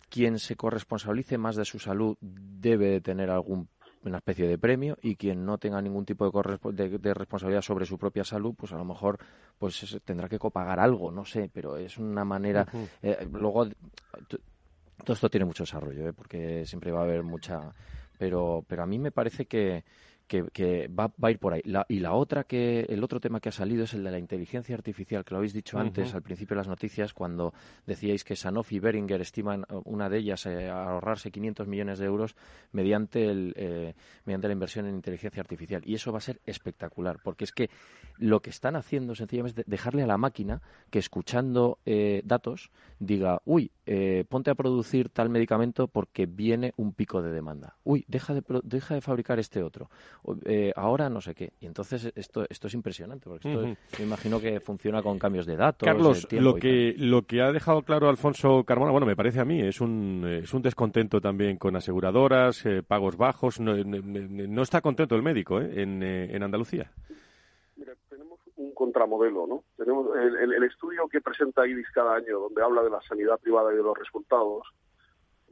[0.08, 3.68] quien se corresponsabilice más de su salud debe de tener algún
[4.04, 6.30] una especie de premio y quien no tenga ningún tipo
[6.72, 9.18] de, de, responsabilidad sobre su propia salud, pues a lo mejor
[9.58, 12.66] pues tendrá que copagar algo, no sé, pero es una manera.
[13.02, 13.66] Eh, luego
[15.04, 16.12] todo esto tiene mucho desarrollo, ¿eh?
[16.12, 17.72] porque siempre va a haber mucha.
[18.18, 19.84] Pero, pero a mí me parece que,
[20.28, 21.62] que, va, a ir por ahí.
[21.88, 24.74] y la otra que, el otro tema que ha salido es el de la inteligencia
[24.76, 27.54] artificial, que lo habéis dicho antes, al principio de las noticias, cuando
[27.86, 32.06] decíais que Sanofi y Beringer estiman uh, una de ellas eh, ahorrarse 500 millones de
[32.06, 32.36] euros
[32.72, 33.94] mediante, el, eh,
[34.26, 35.82] mediante la inversión en inteligencia artificial.
[35.84, 37.70] Y eso va a ser espectacular, porque es que
[38.18, 40.60] lo que están haciendo sencillamente es dejarle a la máquina
[40.90, 43.72] que escuchando eh, datos diga, uy,
[44.28, 47.76] ponte a producir tal medicamento porque viene un pico de demanda.
[47.84, 49.88] Uy, deja de, deja de fabricar este otro
[50.44, 51.52] eh, ahora no sé qué.
[51.60, 53.62] Y entonces esto, esto es impresionante, porque esto
[53.98, 55.86] me imagino que funciona con cambios de datos.
[55.86, 59.60] Carlos, lo, que, lo que ha dejado claro Alfonso Carmona, bueno, me parece a mí,
[59.60, 63.60] es un, es un descontento también con aseguradoras, eh, pagos bajos.
[63.60, 65.82] No, no, está contento el médico ¿eh?
[65.82, 66.90] en, en Andalucía.
[67.76, 69.64] Mira, tenemos un contramodelo, ¿no?
[69.76, 73.72] Tenemos el, el, estudio que presenta IDIS cada año, donde habla de la sanidad privada
[73.72, 74.66] y de los resultados,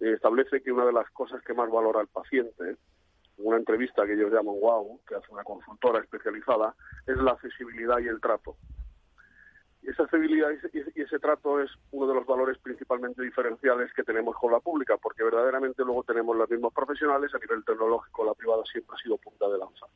[0.01, 2.77] establece que una de las cosas que más valora el paciente
[3.39, 6.75] una entrevista que ellos llaman WOW, que hace una consultora especializada,
[7.07, 8.57] es la accesibilidad y el trato.
[9.83, 14.35] Y esa accesibilidad y ese trato es uno de los valores principalmente diferenciales que tenemos
[14.37, 18.65] con la pública, porque verdaderamente luego tenemos los mismos profesionales, a nivel tecnológico la privada
[18.65, 19.87] siempre ha sido punta de lanza.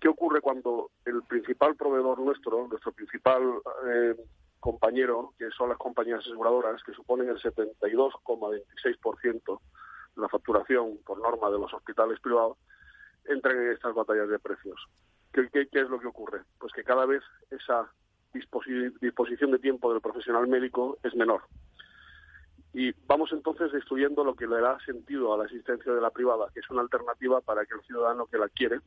[0.00, 3.42] ¿Qué ocurre cuando el principal proveedor nuestro, nuestro principal
[3.86, 4.16] eh,
[4.58, 9.60] compañero, que son las compañías aseguradoras, que suponen el 72,26%
[10.16, 12.58] la facturación por norma de los hospitales privados,
[13.24, 14.88] entran en estas batallas de precios.
[15.32, 16.42] ¿Qué, es lo que ocurre?
[16.58, 17.90] Pues que cada vez esa
[18.32, 21.42] disposición de tiempo del profesional médico es menor.
[22.74, 26.48] Y vamos entonces destruyendo lo que le da sentido a la existencia de la privada,
[26.52, 28.80] que es una alternativa para que el ciudadano que la quiere,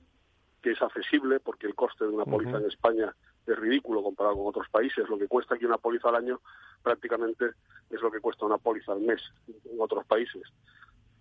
[0.62, 4.48] que es accesible, porque el coste de una póliza en España es ridículo comparado con
[4.48, 5.08] otros países.
[5.08, 6.42] Lo que cuesta aquí una póliza al año
[6.82, 7.52] prácticamente
[7.92, 10.42] es lo que cuesta una póliza al mes en otros países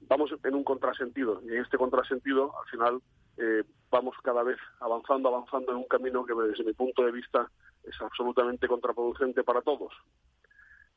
[0.08, 3.00] vamos en un contrasentido y en este contrasentido al final
[3.36, 7.50] eh, vamos cada vez avanzando, avanzando en un camino que desde mi punto de vista
[7.82, 9.92] es absolutamente contraproducente para todos.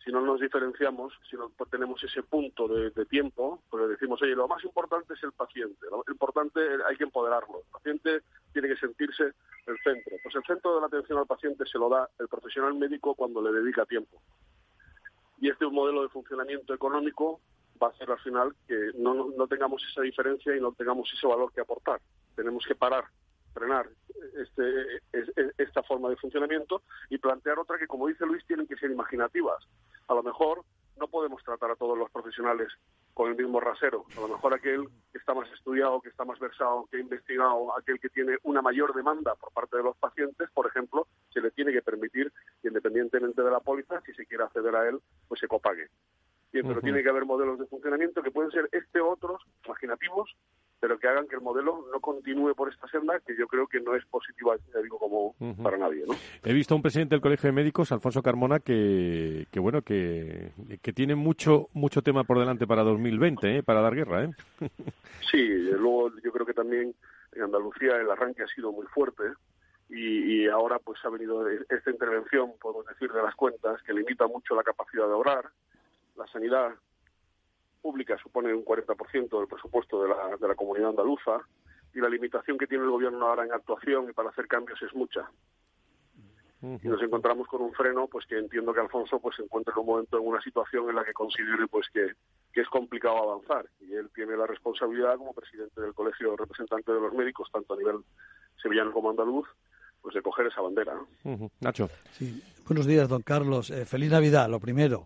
[0.03, 4.47] Si no nos diferenciamos, si no tenemos ese punto de, tiempo, pues decimos, oye, lo
[4.47, 8.21] más importante es el paciente, lo importante hay que empoderarlo, el paciente
[8.53, 9.23] tiene que sentirse
[9.65, 10.15] el centro.
[10.23, 13.41] Pues el centro de la atención al paciente se lo da el profesional médico cuando
[13.41, 14.21] le dedica tiempo.
[15.39, 17.41] Y este es un modelo de funcionamiento económico
[17.81, 21.27] va a ser al final que no, no tengamos esa diferencia y no tengamos ese
[21.27, 21.99] valor que aportar.
[22.35, 23.05] Tenemos que parar,
[23.53, 23.87] frenar
[24.37, 25.01] este,
[25.57, 29.67] esta forma de funcionamiento y plantear otra que, como dice Luis, tienen que ser imaginativas.
[30.07, 30.63] A lo mejor
[30.97, 32.69] no podemos tratar a todos los profesionales
[33.13, 34.05] con el mismo rasero.
[34.15, 37.75] A lo mejor aquel que está más estudiado, que está más versado, que ha investigado,
[37.77, 41.51] aquel que tiene una mayor demanda por parte de los pacientes, por ejemplo, se le
[41.51, 42.31] tiene que permitir,
[42.63, 45.89] independientemente de la póliza, si se quiere acceder a él, pues se copague
[46.51, 50.35] pero tiene que haber modelos de funcionamiento que pueden ser este o otros, imaginativos,
[50.79, 53.79] pero que hagan que el modelo no continúe por esta senda, que yo creo que
[53.79, 56.03] no es positiva, ya digo, como para nadie.
[56.07, 56.13] ¿no?
[56.43, 60.51] He visto a un presidente del Colegio de Médicos, Alfonso Carmona, que, que bueno, que,
[60.81, 63.63] que tiene mucho mucho tema por delante para 2020, ¿eh?
[63.63, 64.25] para dar guerra.
[64.25, 64.31] ¿eh?
[65.31, 66.93] sí, luego yo creo que también
[67.33, 69.23] en Andalucía el arranque ha sido muy fuerte.
[69.89, 74.27] Y, y ahora pues ha venido esta intervención, podemos decir, de las cuentas, que limita
[74.27, 75.45] mucho la capacidad de orar,
[76.17, 76.73] la sanidad
[77.81, 81.39] pública supone un 40% del presupuesto de la, de la comunidad andaluza
[81.93, 84.93] y la limitación que tiene el gobierno ahora en actuación y para hacer cambios es
[84.93, 85.29] mucha.
[86.59, 89.79] Y nos encontramos con un freno, pues que entiendo que Alfonso pues se encuentra en
[89.79, 92.13] un momento en una situación en la que considere pues que,
[92.51, 96.99] que es complicado avanzar y él tiene la responsabilidad como presidente del colegio representante de
[96.99, 97.97] los médicos, tanto a nivel
[98.61, 99.47] sevillano como andaluz,
[100.01, 100.95] pues de coger esa bandera.
[101.61, 101.89] Nacho.
[102.11, 102.41] Sí.
[102.67, 103.69] Buenos días, don Carlos.
[103.69, 105.05] Eh, feliz Navidad, lo primero.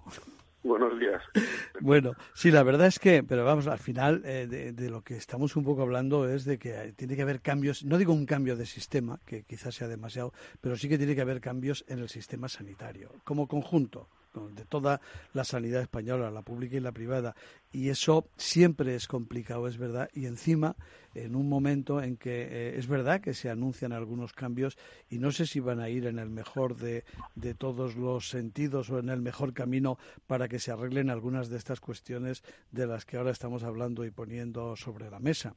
[0.63, 1.21] Buenos días.
[1.84, 5.56] Bueno, sí, la verdad es que, pero vamos, al final eh, de, lo que estamos
[5.56, 8.67] un poco hablando es de que tiene que haber cambios, no digo un cambio de
[8.67, 12.50] sistema, que quizás sea demasiado, pero sí que tiene que haber cambios en el sistema
[12.50, 15.02] sanitario, como conjunto de toda
[15.34, 17.36] la sanidad española, la pública y la privada.
[17.72, 20.10] Y eso siempre es complicado, es verdad.
[20.13, 20.76] Y encima,
[21.15, 24.78] en un momento en que eh, es verdad que se anuncian algunos cambios
[25.10, 28.89] y no sé si van a ir en el mejor de, de todos los sentidos
[28.89, 33.06] o en el mejor camino para que se arreglen algunas de estas cuestiones de las
[33.06, 35.56] que ahora estamos hablando y poniendo sobre la mesa.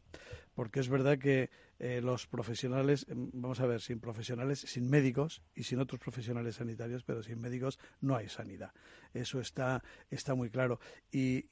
[0.54, 5.42] Porque es verdad que eh, los profesionales, em, vamos a ver, sin profesionales, sin médicos
[5.54, 8.72] y sin otros profesionales sanitarios, pero sin médicos no hay sanidad.
[9.12, 10.78] Eso está, está muy claro.
[11.10, 11.44] Y,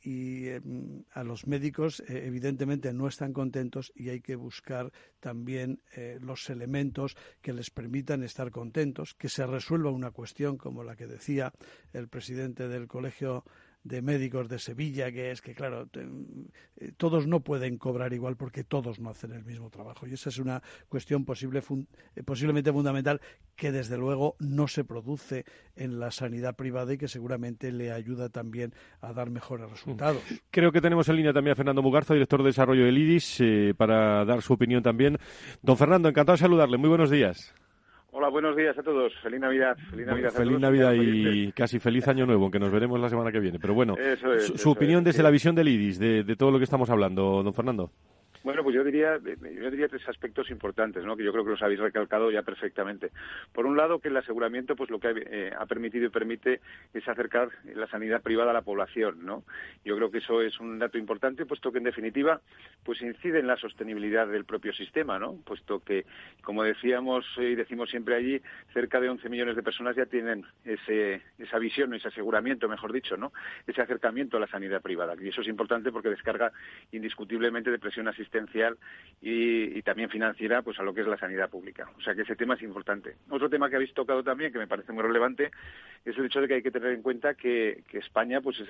[0.49, 6.19] em, a los médicos, eh, evidentemente, no están contentos y hay que buscar también eh,
[6.21, 11.07] los elementos que les permitan estar contentos, que se resuelva una cuestión como la que
[11.07, 11.53] decía
[11.93, 13.45] el presidente del Colegio
[13.85, 18.65] de médicos de Sevilla, que es que, claro, eh, todos no pueden cobrar igual porque
[18.65, 20.07] todos no hacen el mismo trabajo.
[20.07, 21.63] Y esa es una cuestión posible,
[22.15, 23.21] eh, posiblemente fundamental
[23.57, 25.45] que, desde luego, no se produce
[25.77, 30.23] en la sanidad privada y que seguramente le ayuda también a dar mejores resultados.
[30.51, 33.75] Creo que tenemos en línea también a Fernando Mugarza, director de desarrollo del IDIS, eh,
[33.77, 35.19] para dar su opinión también.
[35.63, 36.79] Don Fernando, encantado de saludarle.
[36.79, 37.55] Muy buenos días.
[38.15, 39.11] Hola, buenos días a todos.
[39.23, 39.75] Feliz Navidad.
[39.91, 43.41] Feliz Navidad, feliz Navidad y casi feliz Año Nuevo, aunque nos veremos la semana que
[43.41, 43.59] viene.
[43.59, 43.97] Pero bueno,
[44.55, 47.91] su, opinión desde la visión del IDIS, de todo lo que estamos hablando, don Fernando.
[48.45, 51.17] Bueno, pues yo diría, yo diría tres aspectos importantes, ¿no?
[51.17, 53.13] que yo creo que los habéis recalcado ya perfectamente.
[53.53, 56.61] Por un lado, que el aseguramiento, pues lo que eh, ha permitido y permite
[56.93, 59.45] es acercar la sanidad privada a la población, ¿no?
[59.85, 62.41] Yo creo que eso es un dato importante, puesto que en definitiva,
[62.85, 65.37] pues incide en la sostenibilidad del propio sistema, ¿no?
[65.45, 66.05] Puesto que,
[66.43, 71.23] como decíamos y decimos siempre allí, cerca de 11 millones de personas ya tienen ese,
[71.39, 73.33] esa visión, ese aseguramiento, mejor dicho, ¿no?
[73.69, 75.15] Ese acercamiento a la sanidad privada.
[75.21, 76.51] Y eso es importante porque descarga
[76.91, 78.32] indiscutiblemente de presión asistencial
[79.25, 81.89] y, también financiera pues a lo que es la sanidad pública.
[81.97, 83.15] O sea que ese tema es importante.
[83.31, 85.51] Otro tema que habéis tocado también, que me parece muy relevante,
[86.05, 88.69] es el hecho de que hay que tener en cuenta que, España pues es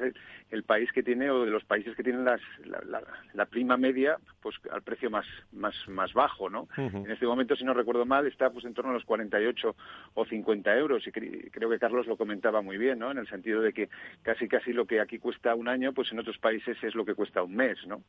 [0.51, 4.83] el, país que tiene, o de los países que tienen la, prima media pues al
[4.83, 6.69] precio más, más, más bajo, ¿no?
[6.77, 9.75] En este momento, si no recuerdo mal, está pues en torno a los 48
[10.15, 13.11] o 50 euros y creo que Carlos lo comentaba muy bien, ¿no?
[13.11, 13.89] En el sentido de que
[14.23, 17.15] casi casi lo que aquí cuesta un año, pues en otros países es lo que
[17.15, 18.03] cuesta un mes, ¿no?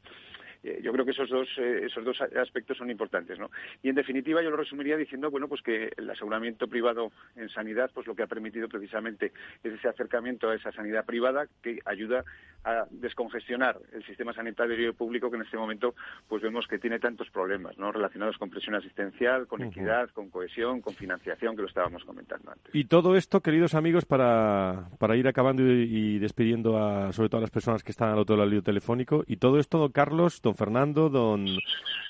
[0.63, 3.49] Eh, yo creo que esos dos, eh, esos dos aspectos son importantes, ¿no?
[3.81, 7.91] Y en definitiva yo lo resumiría diciendo, bueno, pues que el aseguramiento privado en sanidad,
[7.93, 9.31] pues lo que ha permitido precisamente
[9.63, 12.23] es ese acercamiento a esa sanidad privada que ayuda
[12.63, 15.95] a descongestionar el sistema sanitario público que en este momento
[16.27, 17.91] pues vemos que tiene tantos problemas, ¿no?
[17.91, 22.73] Relacionados con presión asistencial, con equidad, con cohesión, con financiación, que lo estábamos comentando antes.
[22.73, 27.41] Y todo esto, queridos amigos, para, para ir acabando y, despidiendo a sobre todo a
[27.41, 31.09] las personas que están al otro lado del telefónico, y todo esto, Carlos, don Fernando,
[31.09, 31.32] don,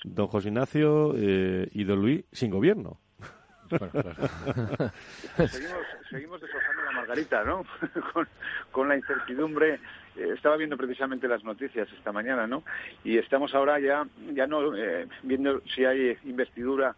[0.03, 2.99] don José Ignacio eh, y don Luis sin gobierno.
[5.47, 7.65] seguimos, seguimos la margarita, ¿no?
[8.71, 9.80] con, la incertidumbre.
[10.15, 12.63] Eh, estaba viendo precisamente las noticias esta mañana, ¿no?
[13.03, 16.95] Y estamos ahora ya, ya no eh, viendo si hay investidura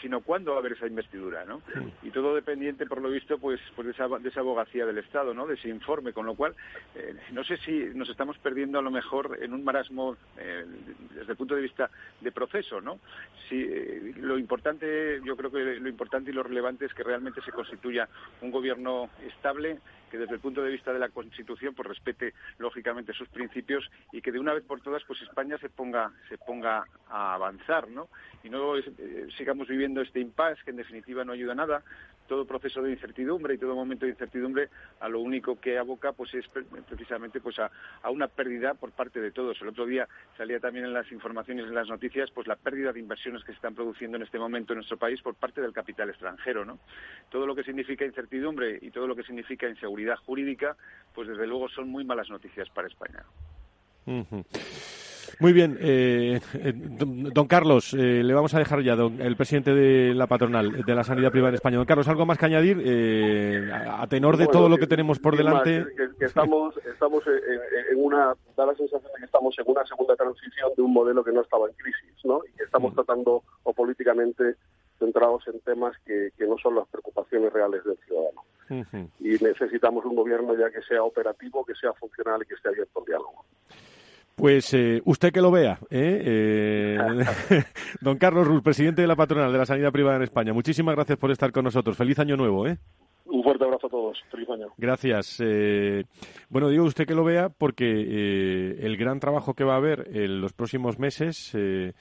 [0.00, 1.62] sino cuándo va a haber esa investidura, ¿no?
[2.02, 5.34] Y todo dependiente, por lo visto, pues, pues de, esa, de esa abogacía del Estado,
[5.34, 5.46] ¿no?
[5.46, 6.54] De ese informe, con lo cual,
[6.94, 10.64] eh, no sé si nos estamos perdiendo a lo mejor en un marasmo eh,
[11.14, 11.90] desde el punto de vista
[12.20, 12.98] de proceso, ¿no?
[13.48, 17.40] Si, eh, lo importante, yo creo que lo importante y lo relevante es que realmente
[17.42, 18.08] se constituya
[18.40, 19.78] un gobierno estable,
[20.14, 24.22] que desde el punto de vista de la Constitución pues respete lógicamente sus principios y
[24.22, 28.08] que de una vez por todas pues España se ponga se ponga a avanzar, ¿no?
[28.44, 28.84] Y no eh,
[29.36, 31.82] sigamos viviendo este impasse que en definitiva no ayuda a nada,
[32.26, 34.68] todo proceso de incertidumbre y todo momento de incertidumbre
[35.00, 37.70] a lo único que aboca pues es precisamente pues a,
[38.10, 39.60] una pérdida por parte de todos.
[39.60, 43.00] El otro día salía también en las informaciones, en las noticias, pues la pérdida de
[43.00, 46.10] inversiones que se están produciendo en este momento en nuestro país por parte del capital
[46.10, 46.78] extranjero, ¿no?
[47.30, 50.76] Todo lo que significa incertidumbre y todo lo que significa inseguridad jurídica,
[51.14, 53.24] pues desde luego son muy malas noticias para España.
[55.40, 60.14] Muy bien, eh, eh, don Carlos, eh, le vamos a dejar ya, el presidente de
[60.14, 61.76] la patronal de la sanidad privada en España.
[61.76, 62.78] Don Carlos, ¿algo más que añadir
[63.72, 65.86] a tenor de todo lo que, tenemos por delante?
[66.18, 70.70] que, estamos, estamos en, una, da la sensación de que estamos en una segunda transición
[70.76, 72.40] de un modelo que no estaba en crisis, ¿no?
[72.48, 72.96] Y que estamos mm.
[72.96, 74.56] tratando o políticamente
[75.04, 78.42] centrados en temas que, que no son las preocupaciones reales del ciudadano.
[79.20, 83.00] Y necesitamos un gobierno ya que sea operativo, que sea funcional y que esté abierto
[83.00, 83.44] al diálogo.
[84.34, 86.22] Pues eh, usted que lo vea, ¿eh?
[86.24, 86.98] eh
[88.00, 90.52] don Carlos Ruz, presidente de la patronal de la sanidad privada en España.
[90.52, 91.96] Muchísimas gracias por estar con nosotros.
[91.96, 92.78] Feliz año nuevo, ¿eh?
[93.26, 94.18] Un fuerte abrazo a todos.
[94.30, 94.68] Feliz año.
[94.76, 95.40] Gracias.
[95.40, 96.04] Eh,
[96.48, 97.86] bueno, digo usted que lo vea porque
[98.80, 101.92] el gran trabajo que va a haber en los próximos meses eh,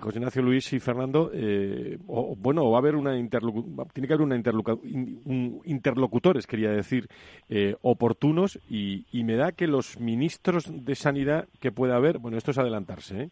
[0.00, 4.26] José Ignacio Luis y Fernando, eh, o, bueno, va a haber una tiene que haber
[4.26, 7.08] una un interlocutores, quería decir,
[7.48, 12.50] eh, oportunos y, me da que los ministros de Sanidad que pueda haber, bueno, esto
[12.50, 13.30] es adelantarse,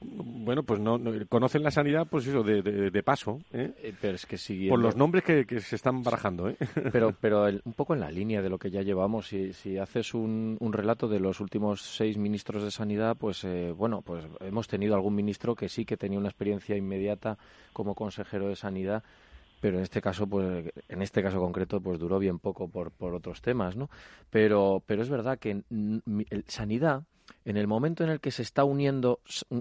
[0.00, 3.40] bueno, pues no, conocen la sanidad, pues eso, de, de, paso.
[3.52, 3.72] ¿eh?
[3.82, 3.94] ¿eh?
[4.00, 4.74] pero es que siguiendo...
[4.74, 6.56] Por los nombres que, que se están barajando, ¿eh?
[6.92, 10.14] Pero, pero un poco en la línea de lo que ya llevamos, si, si haces
[10.14, 14.68] un, un relato de los últimos seis ministros de sanidad, pues eh, bueno, pues hemos
[14.68, 17.36] tenido algún ministro que sí que tenía una experiencia inmediata
[17.72, 19.02] como consejero de sanidad
[19.60, 23.14] pero en este caso pues en este caso concreto pues duró bien poco por, por
[23.14, 23.90] otros temas no
[24.30, 25.62] pero pero es verdad que
[26.46, 27.04] sanidad
[27.44, 29.20] en el momento en el que se está uniendo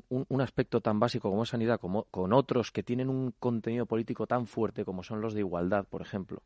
[0.10, 4.48] un, aspecto tan básico como sanidad como, con otros que tienen un contenido político tan
[4.48, 6.42] fuerte como son los de igualdad, por ejemplo,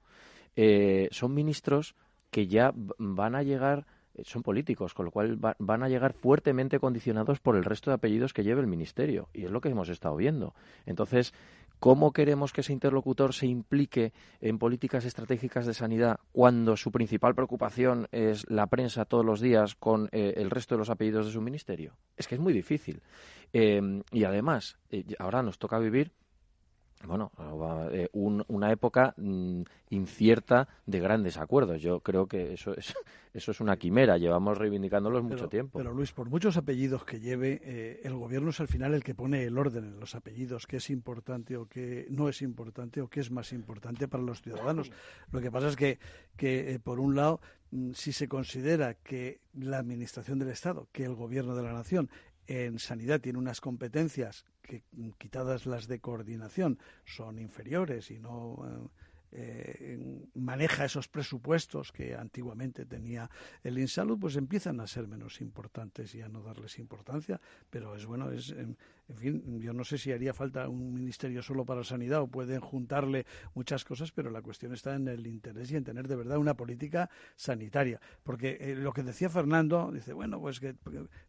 [0.55, 1.95] eh, son ministros
[2.29, 6.79] que ya van a llegar eh, son políticos, con lo cual van a llegar fuertemente
[6.79, 9.29] condicionados por el resto de apellidos que lleve el ministerio.
[9.33, 10.53] Y es lo que hemos estado viendo.
[10.85, 11.33] Entonces,
[11.81, 17.33] ¿cómo queremos que ese interlocutor se implique en políticas estratégicas de sanidad cuando su principal
[17.33, 21.31] preocupación es la prensa todos los días con eh, el resto de los apellidos de
[21.31, 21.97] su ministerio?
[22.17, 23.01] Es que es muy difícil.
[23.51, 26.11] Em, y además, eh, ahora nos toca vivir
[27.07, 27.31] bueno,
[27.91, 31.81] eh, una época mm, incierta de grandes acuerdos.
[31.81, 32.93] Yo creo que eso es,
[33.33, 35.79] eso es una quimera, llevamos reivindicándolos mucho tiempo.
[35.79, 39.15] Pero Luis, por muchos apellidos que lleve, eh, el gobierno es al final el que
[39.15, 43.07] pone el orden en los apellidos, qué es importante o qué no es importante o
[43.07, 44.91] qué es más importante para los ciudadanos.
[45.31, 45.99] Lo que pasa es que,
[46.35, 47.41] que eh, por un lado,
[47.71, 52.09] mm, si se considera que la Administración del Estado, que el Gobierno de la Nación
[52.51, 54.83] en sanidad tiene unas competencias que,
[55.17, 58.91] quitadas las de coordinación, son inferiores y no
[59.33, 59.97] eh,
[60.33, 63.29] maneja esos presupuestos que antiguamente tenía
[63.63, 67.39] el INSALUD, pues empiezan a ser menos importantes y a no darles importancia.
[67.69, 68.53] Pero es bueno, es,
[69.11, 72.59] en, fin, yo no sé si haría falta un ministerio solo para sanidad o pueden
[72.59, 76.37] juntarle muchas cosas, pero la cuestión está en el interés y en tener de verdad
[76.37, 77.99] una política sanitaria.
[78.23, 80.75] Porque eh, lo que decía Fernando, dice, bueno, pues que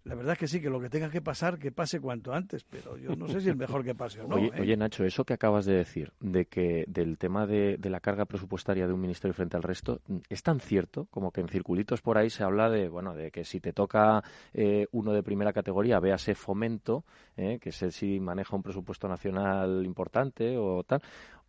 [0.05, 2.65] la verdad es que sí, que lo que tenga que pasar, que pase cuanto antes,
[2.65, 4.37] pero yo no sé si es mejor que pase o no.
[4.37, 4.77] Oye, ¿eh?
[4.77, 8.93] Nacho, eso que acabas de decir, de que del tema de la carga presupuestaria de
[8.93, 12.43] un ministerio frente al resto es tan cierto como que en circulitos por ahí se
[12.43, 14.23] habla de bueno de que si te toca
[14.53, 17.05] eh, uno de primera categoría véase fomento
[17.37, 21.03] eh, que el si maneja un presupuesto nacional importante o tal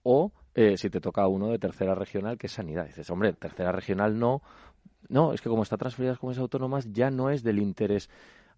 [0.04, 2.86] o eh, si te toca uno de tercera regional que es sanidad.
[2.86, 4.42] Dices hombre tercera regional no
[5.10, 8.10] no es que como está transferidas como es autónomas ya no es del interés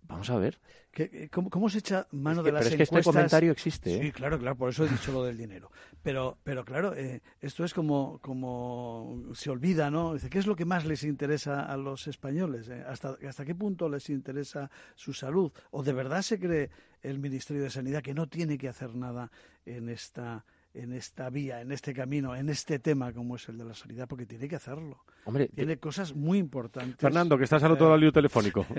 [0.08, 0.60] Vamos a ver.
[0.98, 4.00] Eh, cómo, se echa mano de las pero es que este comentario existe.
[4.00, 4.12] Sí, ¿eh?
[4.14, 5.72] claro, claro, por eso he dicho lo del dinero.
[6.02, 10.14] Pero, pero claro, eh, esto es como, como se olvida, ¿no?
[10.14, 12.70] Dice, ¿qué es lo que más les interesa a los españoles?
[12.70, 15.52] ¿Hasta, ¿Hasta qué punto les interesa su salud?
[15.72, 16.70] ¿O de verdad se cree
[17.02, 19.32] el Ministerio de Sanidad que no tiene que hacer nada
[19.66, 20.46] en esta
[20.76, 24.08] en esta vía, en este camino, en este tema como es el de la sanidad,
[24.08, 25.04] porque tiene que hacerlo.
[25.24, 26.98] Hombre, tiene cosas muy importantes.
[26.98, 28.66] Fernando, que estás al otro lado telefónico.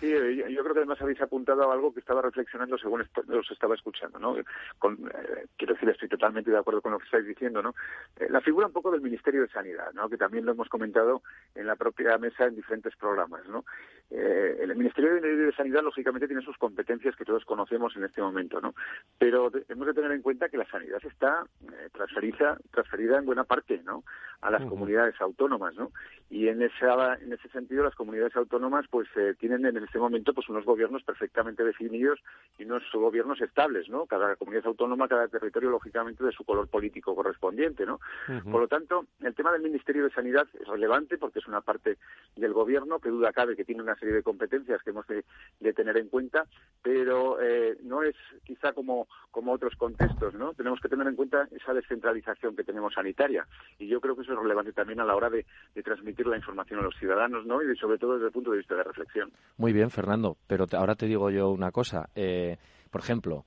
[0.00, 3.50] Sí, eh, yo creo que además habéis apuntado a algo que estaba reflexionando según os
[3.50, 4.36] estaba escuchando, ¿no?
[4.78, 7.74] Con, eh, quiero decir, estoy totalmente de acuerdo con lo que estáis diciendo, ¿no?
[8.16, 10.08] Eh, la figura un poco del Ministerio de Sanidad, ¿no?
[10.08, 11.22] Que también lo hemos comentado
[11.54, 13.64] en la propia mesa en diferentes programas, ¿no?
[14.10, 18.74] el Ministerio de Sanidad, lógicamente, tiene sus competencias que todos conocemos en este momento, ¿no?
[19.18, 23.42] Pero hemos de tener en cuenta que la sanidad es está eh, transferida, en buena
[23.42, 24.04] parte ¿no?
[24.40, 25.74] a las comunidades autónomas.
[25.74, 25.90] ¿no?
[26.30, 30.32] Y en, esa, en ese sentido las comunidades autónomas pues eh, tienen en este momento
[30.32, 32.20] pues unos gobiernos perfectamente definidos
[32.56, 33.88] y unos gobiernos estables.
[33.88, 34.06] ¿no?
[34.06, 37.84] Cada comunidad autónoma, cada territorio lógicamente de su color político correspondiente.
[37.84, 37.98] ¿no?
[38.44, 41.98] Por lo tanto, el tema del Ministerio de Sanidad es relevante porque es una parte
[42.36, 45.24] del gobierno que duda cabe que tiene una serie de competencias que hemos de,
[45.72, 46.46] tener en cuenta,
[46.82, 50.34] pero eh, no es quizá como, como otros contextos.
[50.34, 50.54] ¿no?
[50.54, 53.46] Tenemos que tener en cuenta esa descentralización que tenemos sanitaria.
[53.78, 55.44] Y yo creo que eso es relevante también a la hora de,
[55.82, 57.62] transmitir la información a los ciudadanos, ¿no?
[57.62, 59.30] Y sobre todo desde el punto de vista de reflexión.
[59.56, 60.36] Muy bien, Fernando.
[60.46, 62.08] Pero ahora te digo yo una cosa.
[62.14, 62.56] Eh,
[62.90, 63.44] por ejemplo,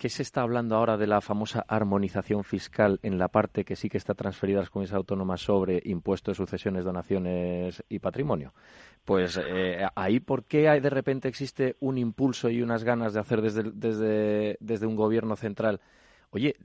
[0.00, 3.90] ¿Qué se está hablando ahora de la famosa armonización fiscal en la parte que sí
[3.90, 8.54] que está transferida a las comunidades autónomas sobre impuestos, sucesiones, donaciones y patrimonio?
[9.04, 13.20] Pues eh, ahí, ¿por qué hay, de repente existe un impulso y unas ganas de
[13.20, 15.82] hacer desde, desde, desde un gobierno central
[16.30, 16.56] Oye,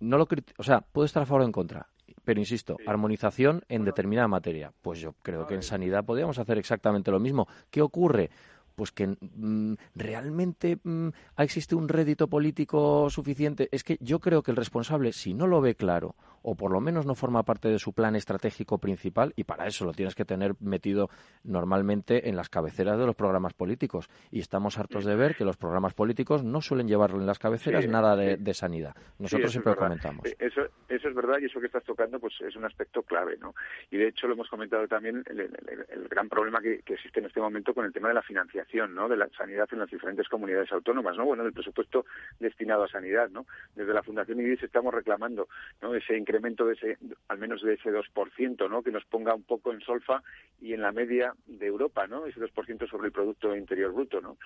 [0.00, 0.26] no lo
[0.58, 1.88] o sea, puedo estar a favor o en contra,
[2.24, 4.72] pero insisto, armonización en determinada materia.
[4.82, 7.48] Pues yo creo que en sanidad podríamos hacer exactamente lo mismo.
[7.70, 8.30] ¿Qué ocurre?
[8.74, 11.08] Pues que mm, realmente mm,
[11.38, 13.68] existe un rédito político suficiente.
[13.72, 16.80] Es que yo creo que el responsable, si no lo ve claro o por lo
[16.80, 20.24] menos no forma parte de su plan estratégico principal y para eso lo tienes que
[20.24, 21.08] tener metido
[21.44, 24.08] normalmente en las cabeceras de los programas políticos.
[24.30, 27.86] Y estamos hartos de ver que los programas políticos no suelen llevarlo en las cabeceras
[27.86, 28.94] nada de, sanidad.
[29.18, 30.26] Nosotros siempre lo comentamos.
[30.26, 33.36] Eh, eso, eso es verdad y eso que estás tocando pues es un aspecto clave.
[33.38, 33.54] ¿no?
[33.90, 37.72] Y de hecho lo hemos comentado también el, gran problema que, existe en este momento
[37.72, 39.08] con el tema de la financiación gestión ¿no?
[39.08, 41.26] de la sanidad en las diferentes comunidades autónomas, ¿no?
[41.26, 42.06] Bueno, del presupuesto
[42.40, 43.46] destinado a sanidad, ¿no?
[43.74, 45.48] Desde la Fundación IDIS estamos reclamando
[45.82, 45.94] ¿no?
[45.94, 46.98] ese incremento de ese,
[47.28, 48.82] al menos de ese 2%, ¿no?
[48.82, 50.22] Que nos ponga un poco en solfa
[50.60, 52.24] y en la media de Europa, ¿no?
[52.24, 54.38] Ese 2% sobre el Producto Interior Bruto, ¿no?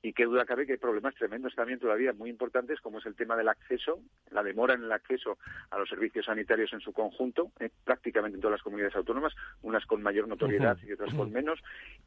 [0.00, 3.14] Y qué duda cabe que hay problemas tremendos también todavía muy importantes, como es el
[3.16, 5.38] tema del acceso, la demora en el acceso
[5.70, 9.86] a los servicios sanitarios en su conjunto, eh, prácticamente en todas las comunidades autónomas, unas
[9.86, 11.60] con mayor notoriedad y otras con menos,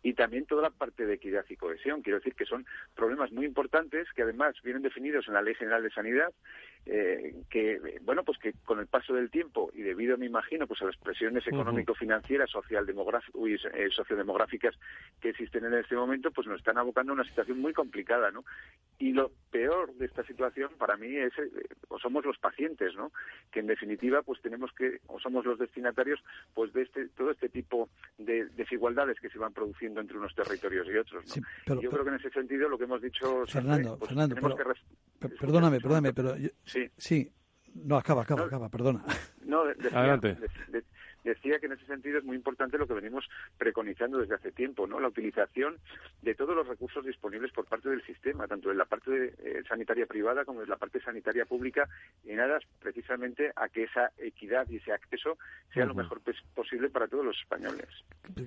[0.04, 2.02] y también toda la parte de equidad y cohesión.
[2.02, 5.84] Quiero decir que son problemas muy importantes que además vienen definidos en la Ley General
[5.84, 6.34] de Sanidad
[6.88, 10.82] eh, que bueno pues que con el paso del tiempo y debido me imagino pues
[10.84, 14.76] a las presiones económico-financieras social eh, sociodemográficas
[15.20, 18.46] que existen en este momento pues nos están abocando a una situación muy complicada no
[19.00, 21.50] y lo peor de esta situación para mí es eh,
[21.88, 23.12] o somos los pacientes no
[23.52, 26.24] que en definitiva pues tenemos que o somos los destinatarios
[26.54, 30.88] pues de este todo este tipo de desigualdades que se van produciendo entre unos territorios
[30.88, 31.26] y otros
[31.66, 31.82] ¿no?
[31.82, 34.36] yo creo que en ese sentido lo que hemos dicho Fernando pues, Fernando
[35.30, 36.90] perdóname perdóname pero Sí.
[36.98, 37.32] Sí.
[37.76, 39.04] No, acaba, acaba, acaba, perdona.
[39.44, 40.38] No, Adelante.
[41.26, 44.88] Decía que en ese sentido es muy importante lo que venimos preconizando desde hace tiempo,
[44.88, 45.00] ¿no?
[45.00, 45.78] La utilización
[46.22, 50.06] de todos los recursos disponibles por parte del sistema, tanto en la parte eh, sanitaria
[50.06, 51.90] privada como en la parte sanitaria pública,
[52.26, 55.38] en aras precisamente a que esa equidad y ese acceso
[55.74, 56.22] sea lo mejor
[56.54, 57.90] posible para todos los españoles.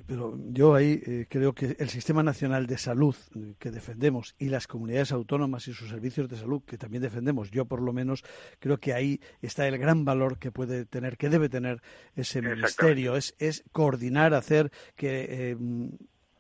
[0.07, 4.49] Pero yo ahí eh, creo que el Sistema Nacional de Salud eh, que defendemos y
[4.49, 8.25] las comunidades autónomas y sus servicios de salud que también defendemos, yo por lo menos
[8.61, 11.83] creo que ahí está el gran valor que puede tener, que debe tener
[12.15, 15.57] ese ministerio, es, es coordinar, hacer que eh,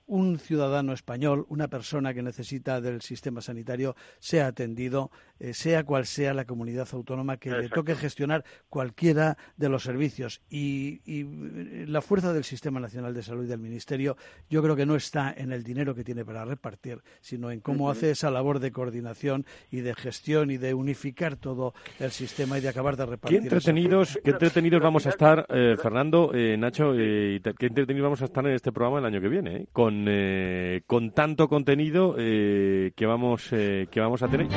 [0.08, 5.10] un ciudadano español, una persona que necesita del sistema sanitario, sea atendido,
[5.40, 10.40] eh, sea cual sea la comunidad autónoma que le toque gestionar cualquiera de los servicios.
[10.50, 14.16] Y, eh, la fuerza del Sistema Nacional de Salud y del Ministerio,
[14.48, 17.90] yo creo que no está en el dinero que tiene para repartir, sino en cómo
[17.90, 22.60] hace esa labor de coordinación y de gestión y de unificar todo el sistema y
[22.60, 23.40] de acabar de repartir.
[23.40, 28.46] Qué entretenidos, qué entretenidos vamos a estar, eh, Fernando, Nacho, qué entretenidos vamos a estar
[28.46, 33.48] en este programa el año que viene, con eh, con, tanto contenido eh, que, vamos,
[33.52, 34.48] eh, que vamos a tener.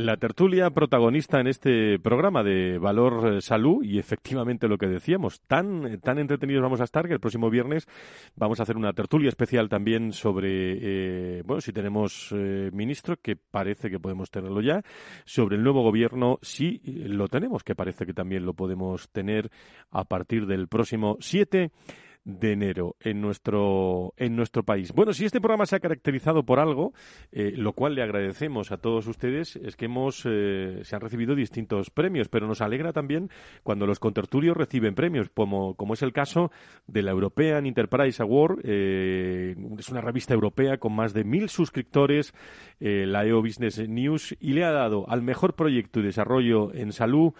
[0.00, 5.42] La tertulia protagonista en este programa de Valor eh, Salud y efectivamente lo que decíamos,
[5.42, 7.86] tan, tan entretenidos vamos a estar que el próximo viernes
[8.34, 10.48] vamos a hacer una tertulia especial también sobre,
[10.80, 14.82] eh, bueno, si tenemos eh, ministro, que parece que podemos tenerlo ya,
[15.26, 19.50] sobre el nuevo gobierno, si lo tenemos, que parece que también lo podemos tener
[19.90, 21.72] a partir del próximo 7
[22.24, 24.92] de enero en nuestro, en nuestro país.
[24.92, 26.92] Bueno, si este programa se ha caracterizado por algo,
[27.32, 31.34] eh, lo cual le agradecemos a todos ustedes, es que hemos, eh, se han recibido
[31.34, 33.30] distintos premios, pero nos alegra también
[33.62, 36.50] cuando los contertulios reciben premios, como, como es el caso
[36.86, 42.34] de la European Enterprise Award, eh, es una revista europea con más de mil suscriptores,
[42.80, 47.34] la EO Business News, y le ha dado al mejor proyecto y desarrollo en salud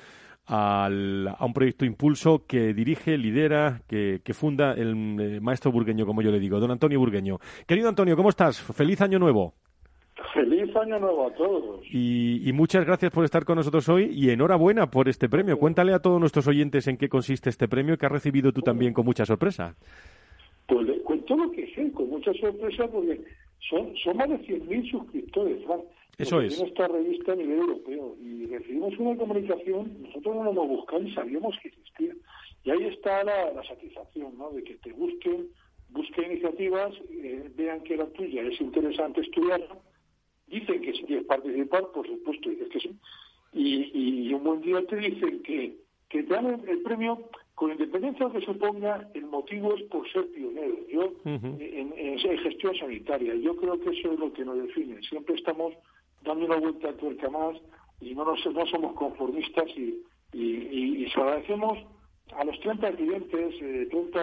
[0.51, 6.05] al, a un proyecto impulso que dirige, lidera, que, que funda el eh, maestro burgueño,
[6.05, 7.39] como yo le digo, don Antonio Burgueño.
[7.69, 8.61] Querido Antonio, ¿cómo estás?
[8.61, 9.55] Feliz año nuevo.
[10.35, 11.87] Feliz año nuevo a todos.
[11.93, 15.57] Y, y, muchas gracias por estar con nosotros hoy y enhorabuena por este premio.
[15.57, 18.93] Cuéntale a todos nuestros oyentes en qué consiste este premio que has recibido tú también
[18.93, 19.77] con mucha sorpresa.
[20.67, 23.21] Pues le cuento lo que sé, con mucha sorpresa porque
[23.69, 25.63] son, son más de 100.000 suscriptores.
[26.21, 26.61] Eso es.
[26.61, 31.57] esta revista a nivel europeo y recibimos una comunicación, nosotros no lo buscamos y sabíamos
[31.63, 32.15] que existía.
[32.65, 34.51] Y ahí está la, satisfacción, ¿no?
[34.51, 35.49] De que te busquen,
[35.89, 39.79] busquen iniciativas, eh, vean que la tuya es interesante estudiarla,
[40.47, 42.91] dicen que si quieres participar, por supuesto, dices que sí,
[43.53, 45.77] y, y un buen día te dicen que,
[46.09, 50.27] que te dan el, premio con independencia de que suponga, el motivo es por ser
[50.33, 50.77] pionero.
[50.89, 55.01] Yo, en, en, gestión sanitaria, yo creo que eso es lo que nos define.
[55.03, 55.75] Siempre estamos
[56.23, 57.57] dando una vuelta a tuerca más
[58.01, 60.03] y no, nos, no somos conformistas y,
[60.33, 61.79] y, y, se agradecemos
[62.37, 64.21] a los 30 clientes, eh, 30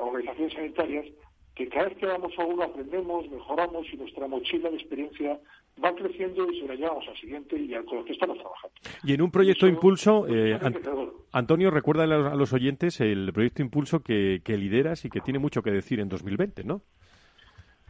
[0.00, 1.06] organizaciones sanitarias,
[1.54, 5.40] que cada vez que vamos a uno aprendemos, mejoramos y nuestra mochila de experiencia
[5.82, 8.74] va creciendo y se la llevamos al siguiente y al con lo que estamos trabajando.
[9.02, 10.58] Y en un proyecto Impulso, eh,
[11.32, 15.62] Antonio, recuerda a los, oyentes el proyecto Impulso que, que lideras y que tiene mucho
[15.62, 16.82] que decir en 2020, ¿no?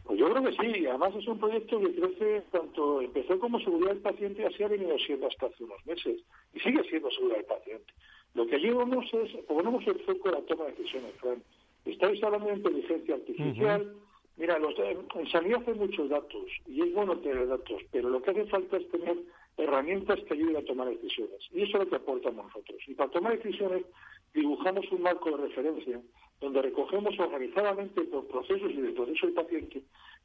[0.09, 3.91] Pues yo creo que sí, además es un proyecto que crece tanto, empezó como seguridad
[3.91, 6.19] del paciente y así ha venido siendo hasta hace unos meses
[6.51, 7.93] y sigue siendo seguridad del paciente.
[8.33, 11.43] Lo que llevamos es, ponemos el foco en la toma de decisiones, Fran.
[11.85, 13.93] Estáis hablando de inteligencia artificial.
[14.37, 18.31] Mira, los, en sanidad hay muchos datos y es bueno tener datos, pero lo que
[18.31, 19.15] hace falta es tener
[19.57, 21.39] herramientas que ayuden a tomar decisiones.
[21.53, 22.81] Y eso es lo que aportamos nosotros.
[22.87, 23.83] Y para tomar decisiones
[24.33, 25.99] dibujamos un marco de referencia
[26.39, 29.81] donde recogemos organizadamente por procesos y de proceso del paciente,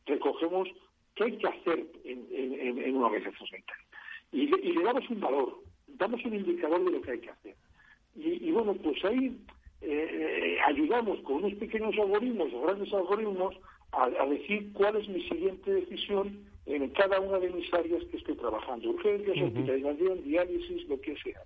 [0.06, 0.68] recogemos
[1.14, 3.84] qué hay que hacer en, una organización sanitaria.
[4.32, 7.56] Y le, damos un valor, damos un indicador de lo que hay que hacer.
[8.16, 9.36] Y, bueno, pues ahí
[9.80, 13.56] eh, ayudamos con unos pequeños algoritmos o grandes algoritmos
[13.90, 18.36] a, decir cuál es mi siguiente decisión en cada una de mis áreas que estoy
[18.36, 21.42] trabajando, urgencias, hospitalización, diálisis, lo que sea.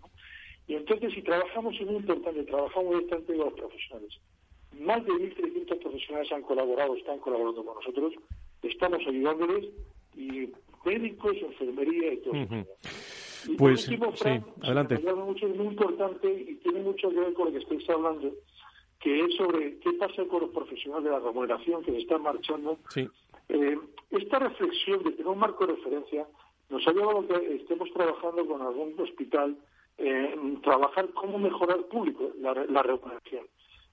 [0.69, 4.21] Y entonces, si trabajamos, es muy importante, trabajamos bastante con los profesionales.
[4.79, 8.13] Más de 1.300 profesionales han colaborado, están colaborando con nosotros,
[8.63, 9.65] estamos ayudándoles,
[10.15, 10.53] y
[10.85, 12.67] médicos, enfermería y todo eso.
[13.57, 13.99] pues, sí,
[14.63, 14.99] adelante.
[14.99, 18.33] Mucho, es muy importante y tiene mucho que ver con lo que estáis hablando,
[19.01, 22.79] que es sobre qué pasa con los profesionales de la remuneración que se están marchando.
[23.49, 23.79] Eh,
[24.11, 26.27] esta reflexión de tener un marco de referencia
[26.69, 29.57] nos ha llevado a que estemos trabajando con algún hospital
[29.99, 33.47] en trabajar cómo mejorar público la, la remuneración.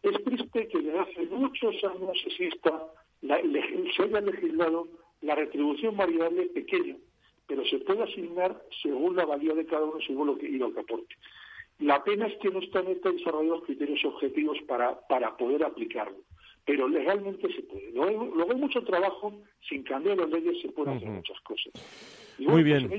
[0.03, 2.84] Es triste que desde hace muchos años exista,
[3.22, 4.88] la, se haya legislado
[5.22, 6.95] la retribución variable pequeña,
[7.47, 10.72] pero se puede asignar según la valía de cada uno, según lo que, y lo
[10.74, 11.16] que aporte.
[11.80, 16.20] La pena es que no están desarrollados criterios objetivos para, para poder aplicarlo,
[16.66, 17.91] pero legalmente se puede.
[17.91, 19.34] Luego, luego hay mucho trabajo,
[19.68, 22.24] sin cambiar las leyes se pueden hacer muchas cosas.
[22.39, 22.89] Muy bien.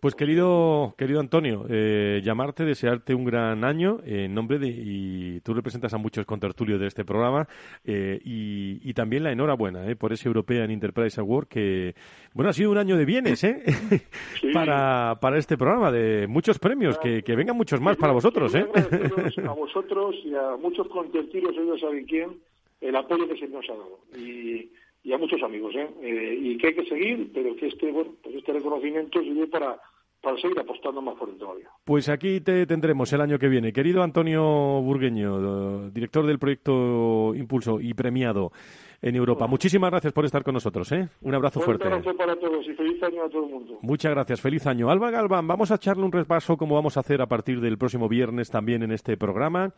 [0.00, 5.54] Pues querido, querido Antonio, eh, llamarte, desearte un gran año en nombre de, y tú
[5.54, 7.46] representas a muchos contertulios de este programa,
[7.84, 11.94] eh, y, también la enhorabuena eh, por ese European Enterprise Award que,
[12.34, 13.62] bueno, ha sido un año de bienes ¿eh?
[14.52, 18.54] para, para este programa, de muchos premios, que, que vengan muchos más para vosotros.
[18.54, 18.66] ¿eh?
[19.48, 22.38] A vosotros y a muchos contertulios, ellos saben quién,
[22.80, 23.98] el apoyo que se nos ha dado.
[24.16, 24.70] Y
[25.04, 25.88] y a muchos amigos, ¿eh?
[26.02, 26.38] ¿eh?
[26.40, 29.80] y que hay que seguir, pero que este, bueno, pues este reconocimiento sirve para,
[30.20, 31.68] para seguir apostando más fuerte todavía.
[31.84, 33.72] Pues aquí te tendremos el año que viene.
[33.72, 34.42] Querido Antonio
[34.80, 38.52] Burgueño, director del proyecto Impulso y premiado
[39.00, 39.48] en Europa.
[39.48, 40.90] Muchísimas gracias por estar con nosotros.
[40.92, 41.08] ¿eh?
[41.22, 41.88] Un abrazo fuerte.
[41.88, 43.78] Un abrazo para todos y feliz año a todo el mundo.
[43.82, 44.40] Muchas gracias.
[44.40, 44.88] Feliz año.
[44.88, 48.08] Alba Galván, vamos a echarle un repaso como vamos a hacer a partir del próximo
[48.08, 49.74] viernes también en este programa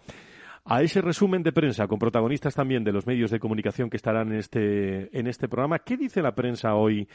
[0.67, 4.33] a ese resumen de prensa con protagonistas también de los medios de comunicación que estarán
[4.33, 5.81] en este, en este programa.
[5.81, 7.07] ¿Qué dice la prensa hoy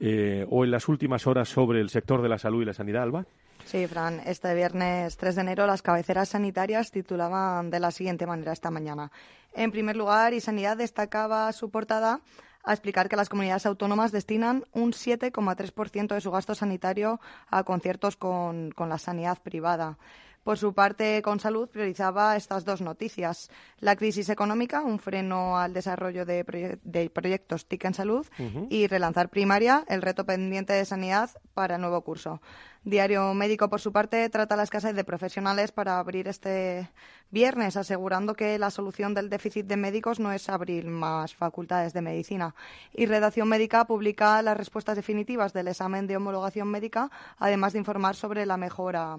[0.00, 3.04] eh, o en las últimas horas sobre el sector de la salud y la sanidad,
[3.04, 3.24] Alba?
[3.64, 8.52] Sí, Fran, este viernes 3 de enero las cabeceras sanitarias titulaban de la siguiente manera
[8.52, 9.12] esta mañana.
[9.54, 12.20] En primer lugar, y Sanidad destacaba su portada
[12.64, 17.20] a explicar que las comunidades autónomas destinan un 7,3% de su gasto sanitario
[17.50, 19.98] a conciertos con, con la sanidad privada.
[20.42, 23.50] Por su parte, con salud priorizaba estas dos noticias.
[23.80, 28.26] La crisis económica, un freno al desarrollo de, proyectos TIC en salud
[28.70, 32.40] y relanzar primaria, el reto pendiente de sanidad para el nuevo curso.
[32.84, 36.88] Diario Médico, por su parte, trata la escasez de profesionales para abrir este
[37.30, 42.00] viernes, asegurando que la solución del déficit de médicos no es abrir más facultades de
[42.00, 42.54] medicina.
[42.94, 48.16] Y Redacción Médica publica las respuestas definitivas del examen de homologación médica, además de informar
[48.16, 49.18] sobre la mejora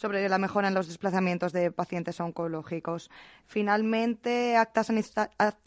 [0.00, 3.10] sobre la mejora en los desplazamientos de pacientes oncológicos.
[3.44, 4.82] Finalmente, Acta,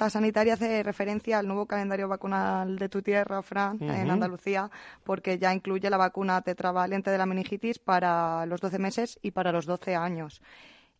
[0.09, 4.71] Sanitaria hace referencia al nuevo calendario vacunal de tu tierra, Fran, en Andalucía,
[5.03, 9.51] porque ya incluye la vacuna tetravalente de la meningitis para los 12 meses y para
[9.51, 10.41] los 12 años.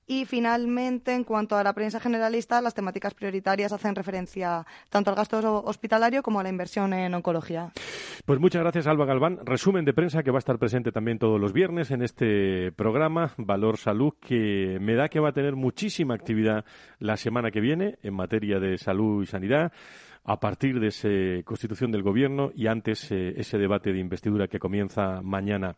[0.06, 5.16] Y finalmente, en cuanto a la prensa generalista, las temáticas prioritarias hacen referencia tanto al
[5.16, 7.72] gasto hospitalario como a la inversión en oncología.
[8.26, 9.40] Pues muchas gracias, Alba Galván.
[9.46, 13.34] Resumen de prensa que va a estar presente también todos los viernes en este programa,
[13.38, 16.66] Valor Salud, que me da que va a tener muchísima actividad
[17.00, 19.72] la semana que viene en materia de salud y sanidad
[20.26, 24.60] a partir de esa constitución del gobierno y antes eh, ese debate de investidura que
[24.60, 25.76] comienza mañana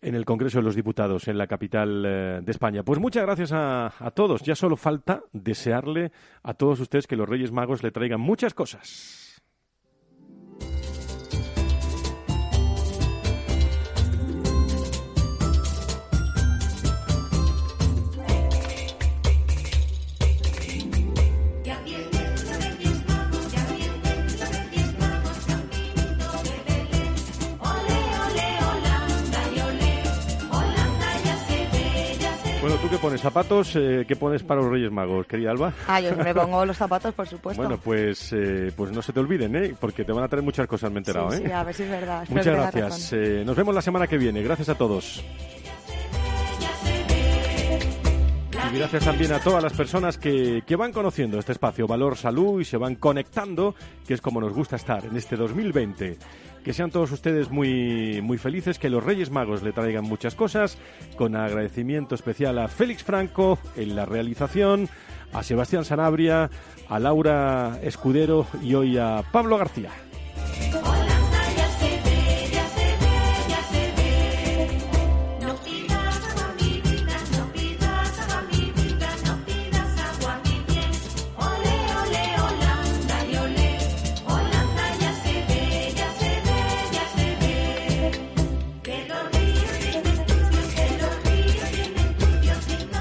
[0.00, 2.82] en el Congreso de los Diputados, en la capital eh, de España.
[2.82, 4.42] Pues muchas gracias a, a todos.
[4.42, 9.23] Ya solo falta desearle a todos ustedes que los Reyes Magos le traigan muchas cosas.
[32.84, 33.20] ¿Tú qué pones?
[33.22, 33.76] ¿Zapatos?
[33.76, 35.72] Eh, ¿Qué pones para los Reyes Magos, querida Alba?
[35.88, 37.62] Ah, yo me pongo los zapatos, por supuesto.
[37.62, 39.74] Bueno, pues, eh, pues no se te olviden, ¿eh?
[39.78, 41.42] Porque te van a traer muchas cosas, me he enterado, ¿eh?
[41.44, 42.26] Sí, a ver si es verdad.
[42.28, 43.12] Muchas gracias.
[43.14, 44.42] Eh, nos vemos la semana que viene.
[44.42, 45.24] Gracias a todos.
[48.72, 52.60] Y gracias también a todas las personas que, que van conociendo este espacio Valor Salud
[52.60, 53.74] y se van conectando,
[54.06, 56.18] que es como nos gusta estar en este 2020.
[56.64, 60.78] Que sean todos ustedes muy, muy felices, que los Reyes Magos le traigan muchas cosas,
[61.16, 64.88] con agradecimiento especial a Félix Franco en la realización,
[65.34, 66.48] a Sebastián Sanabria,
[66.88, 69.90] a Laura Escudero y hoy a Pablo García.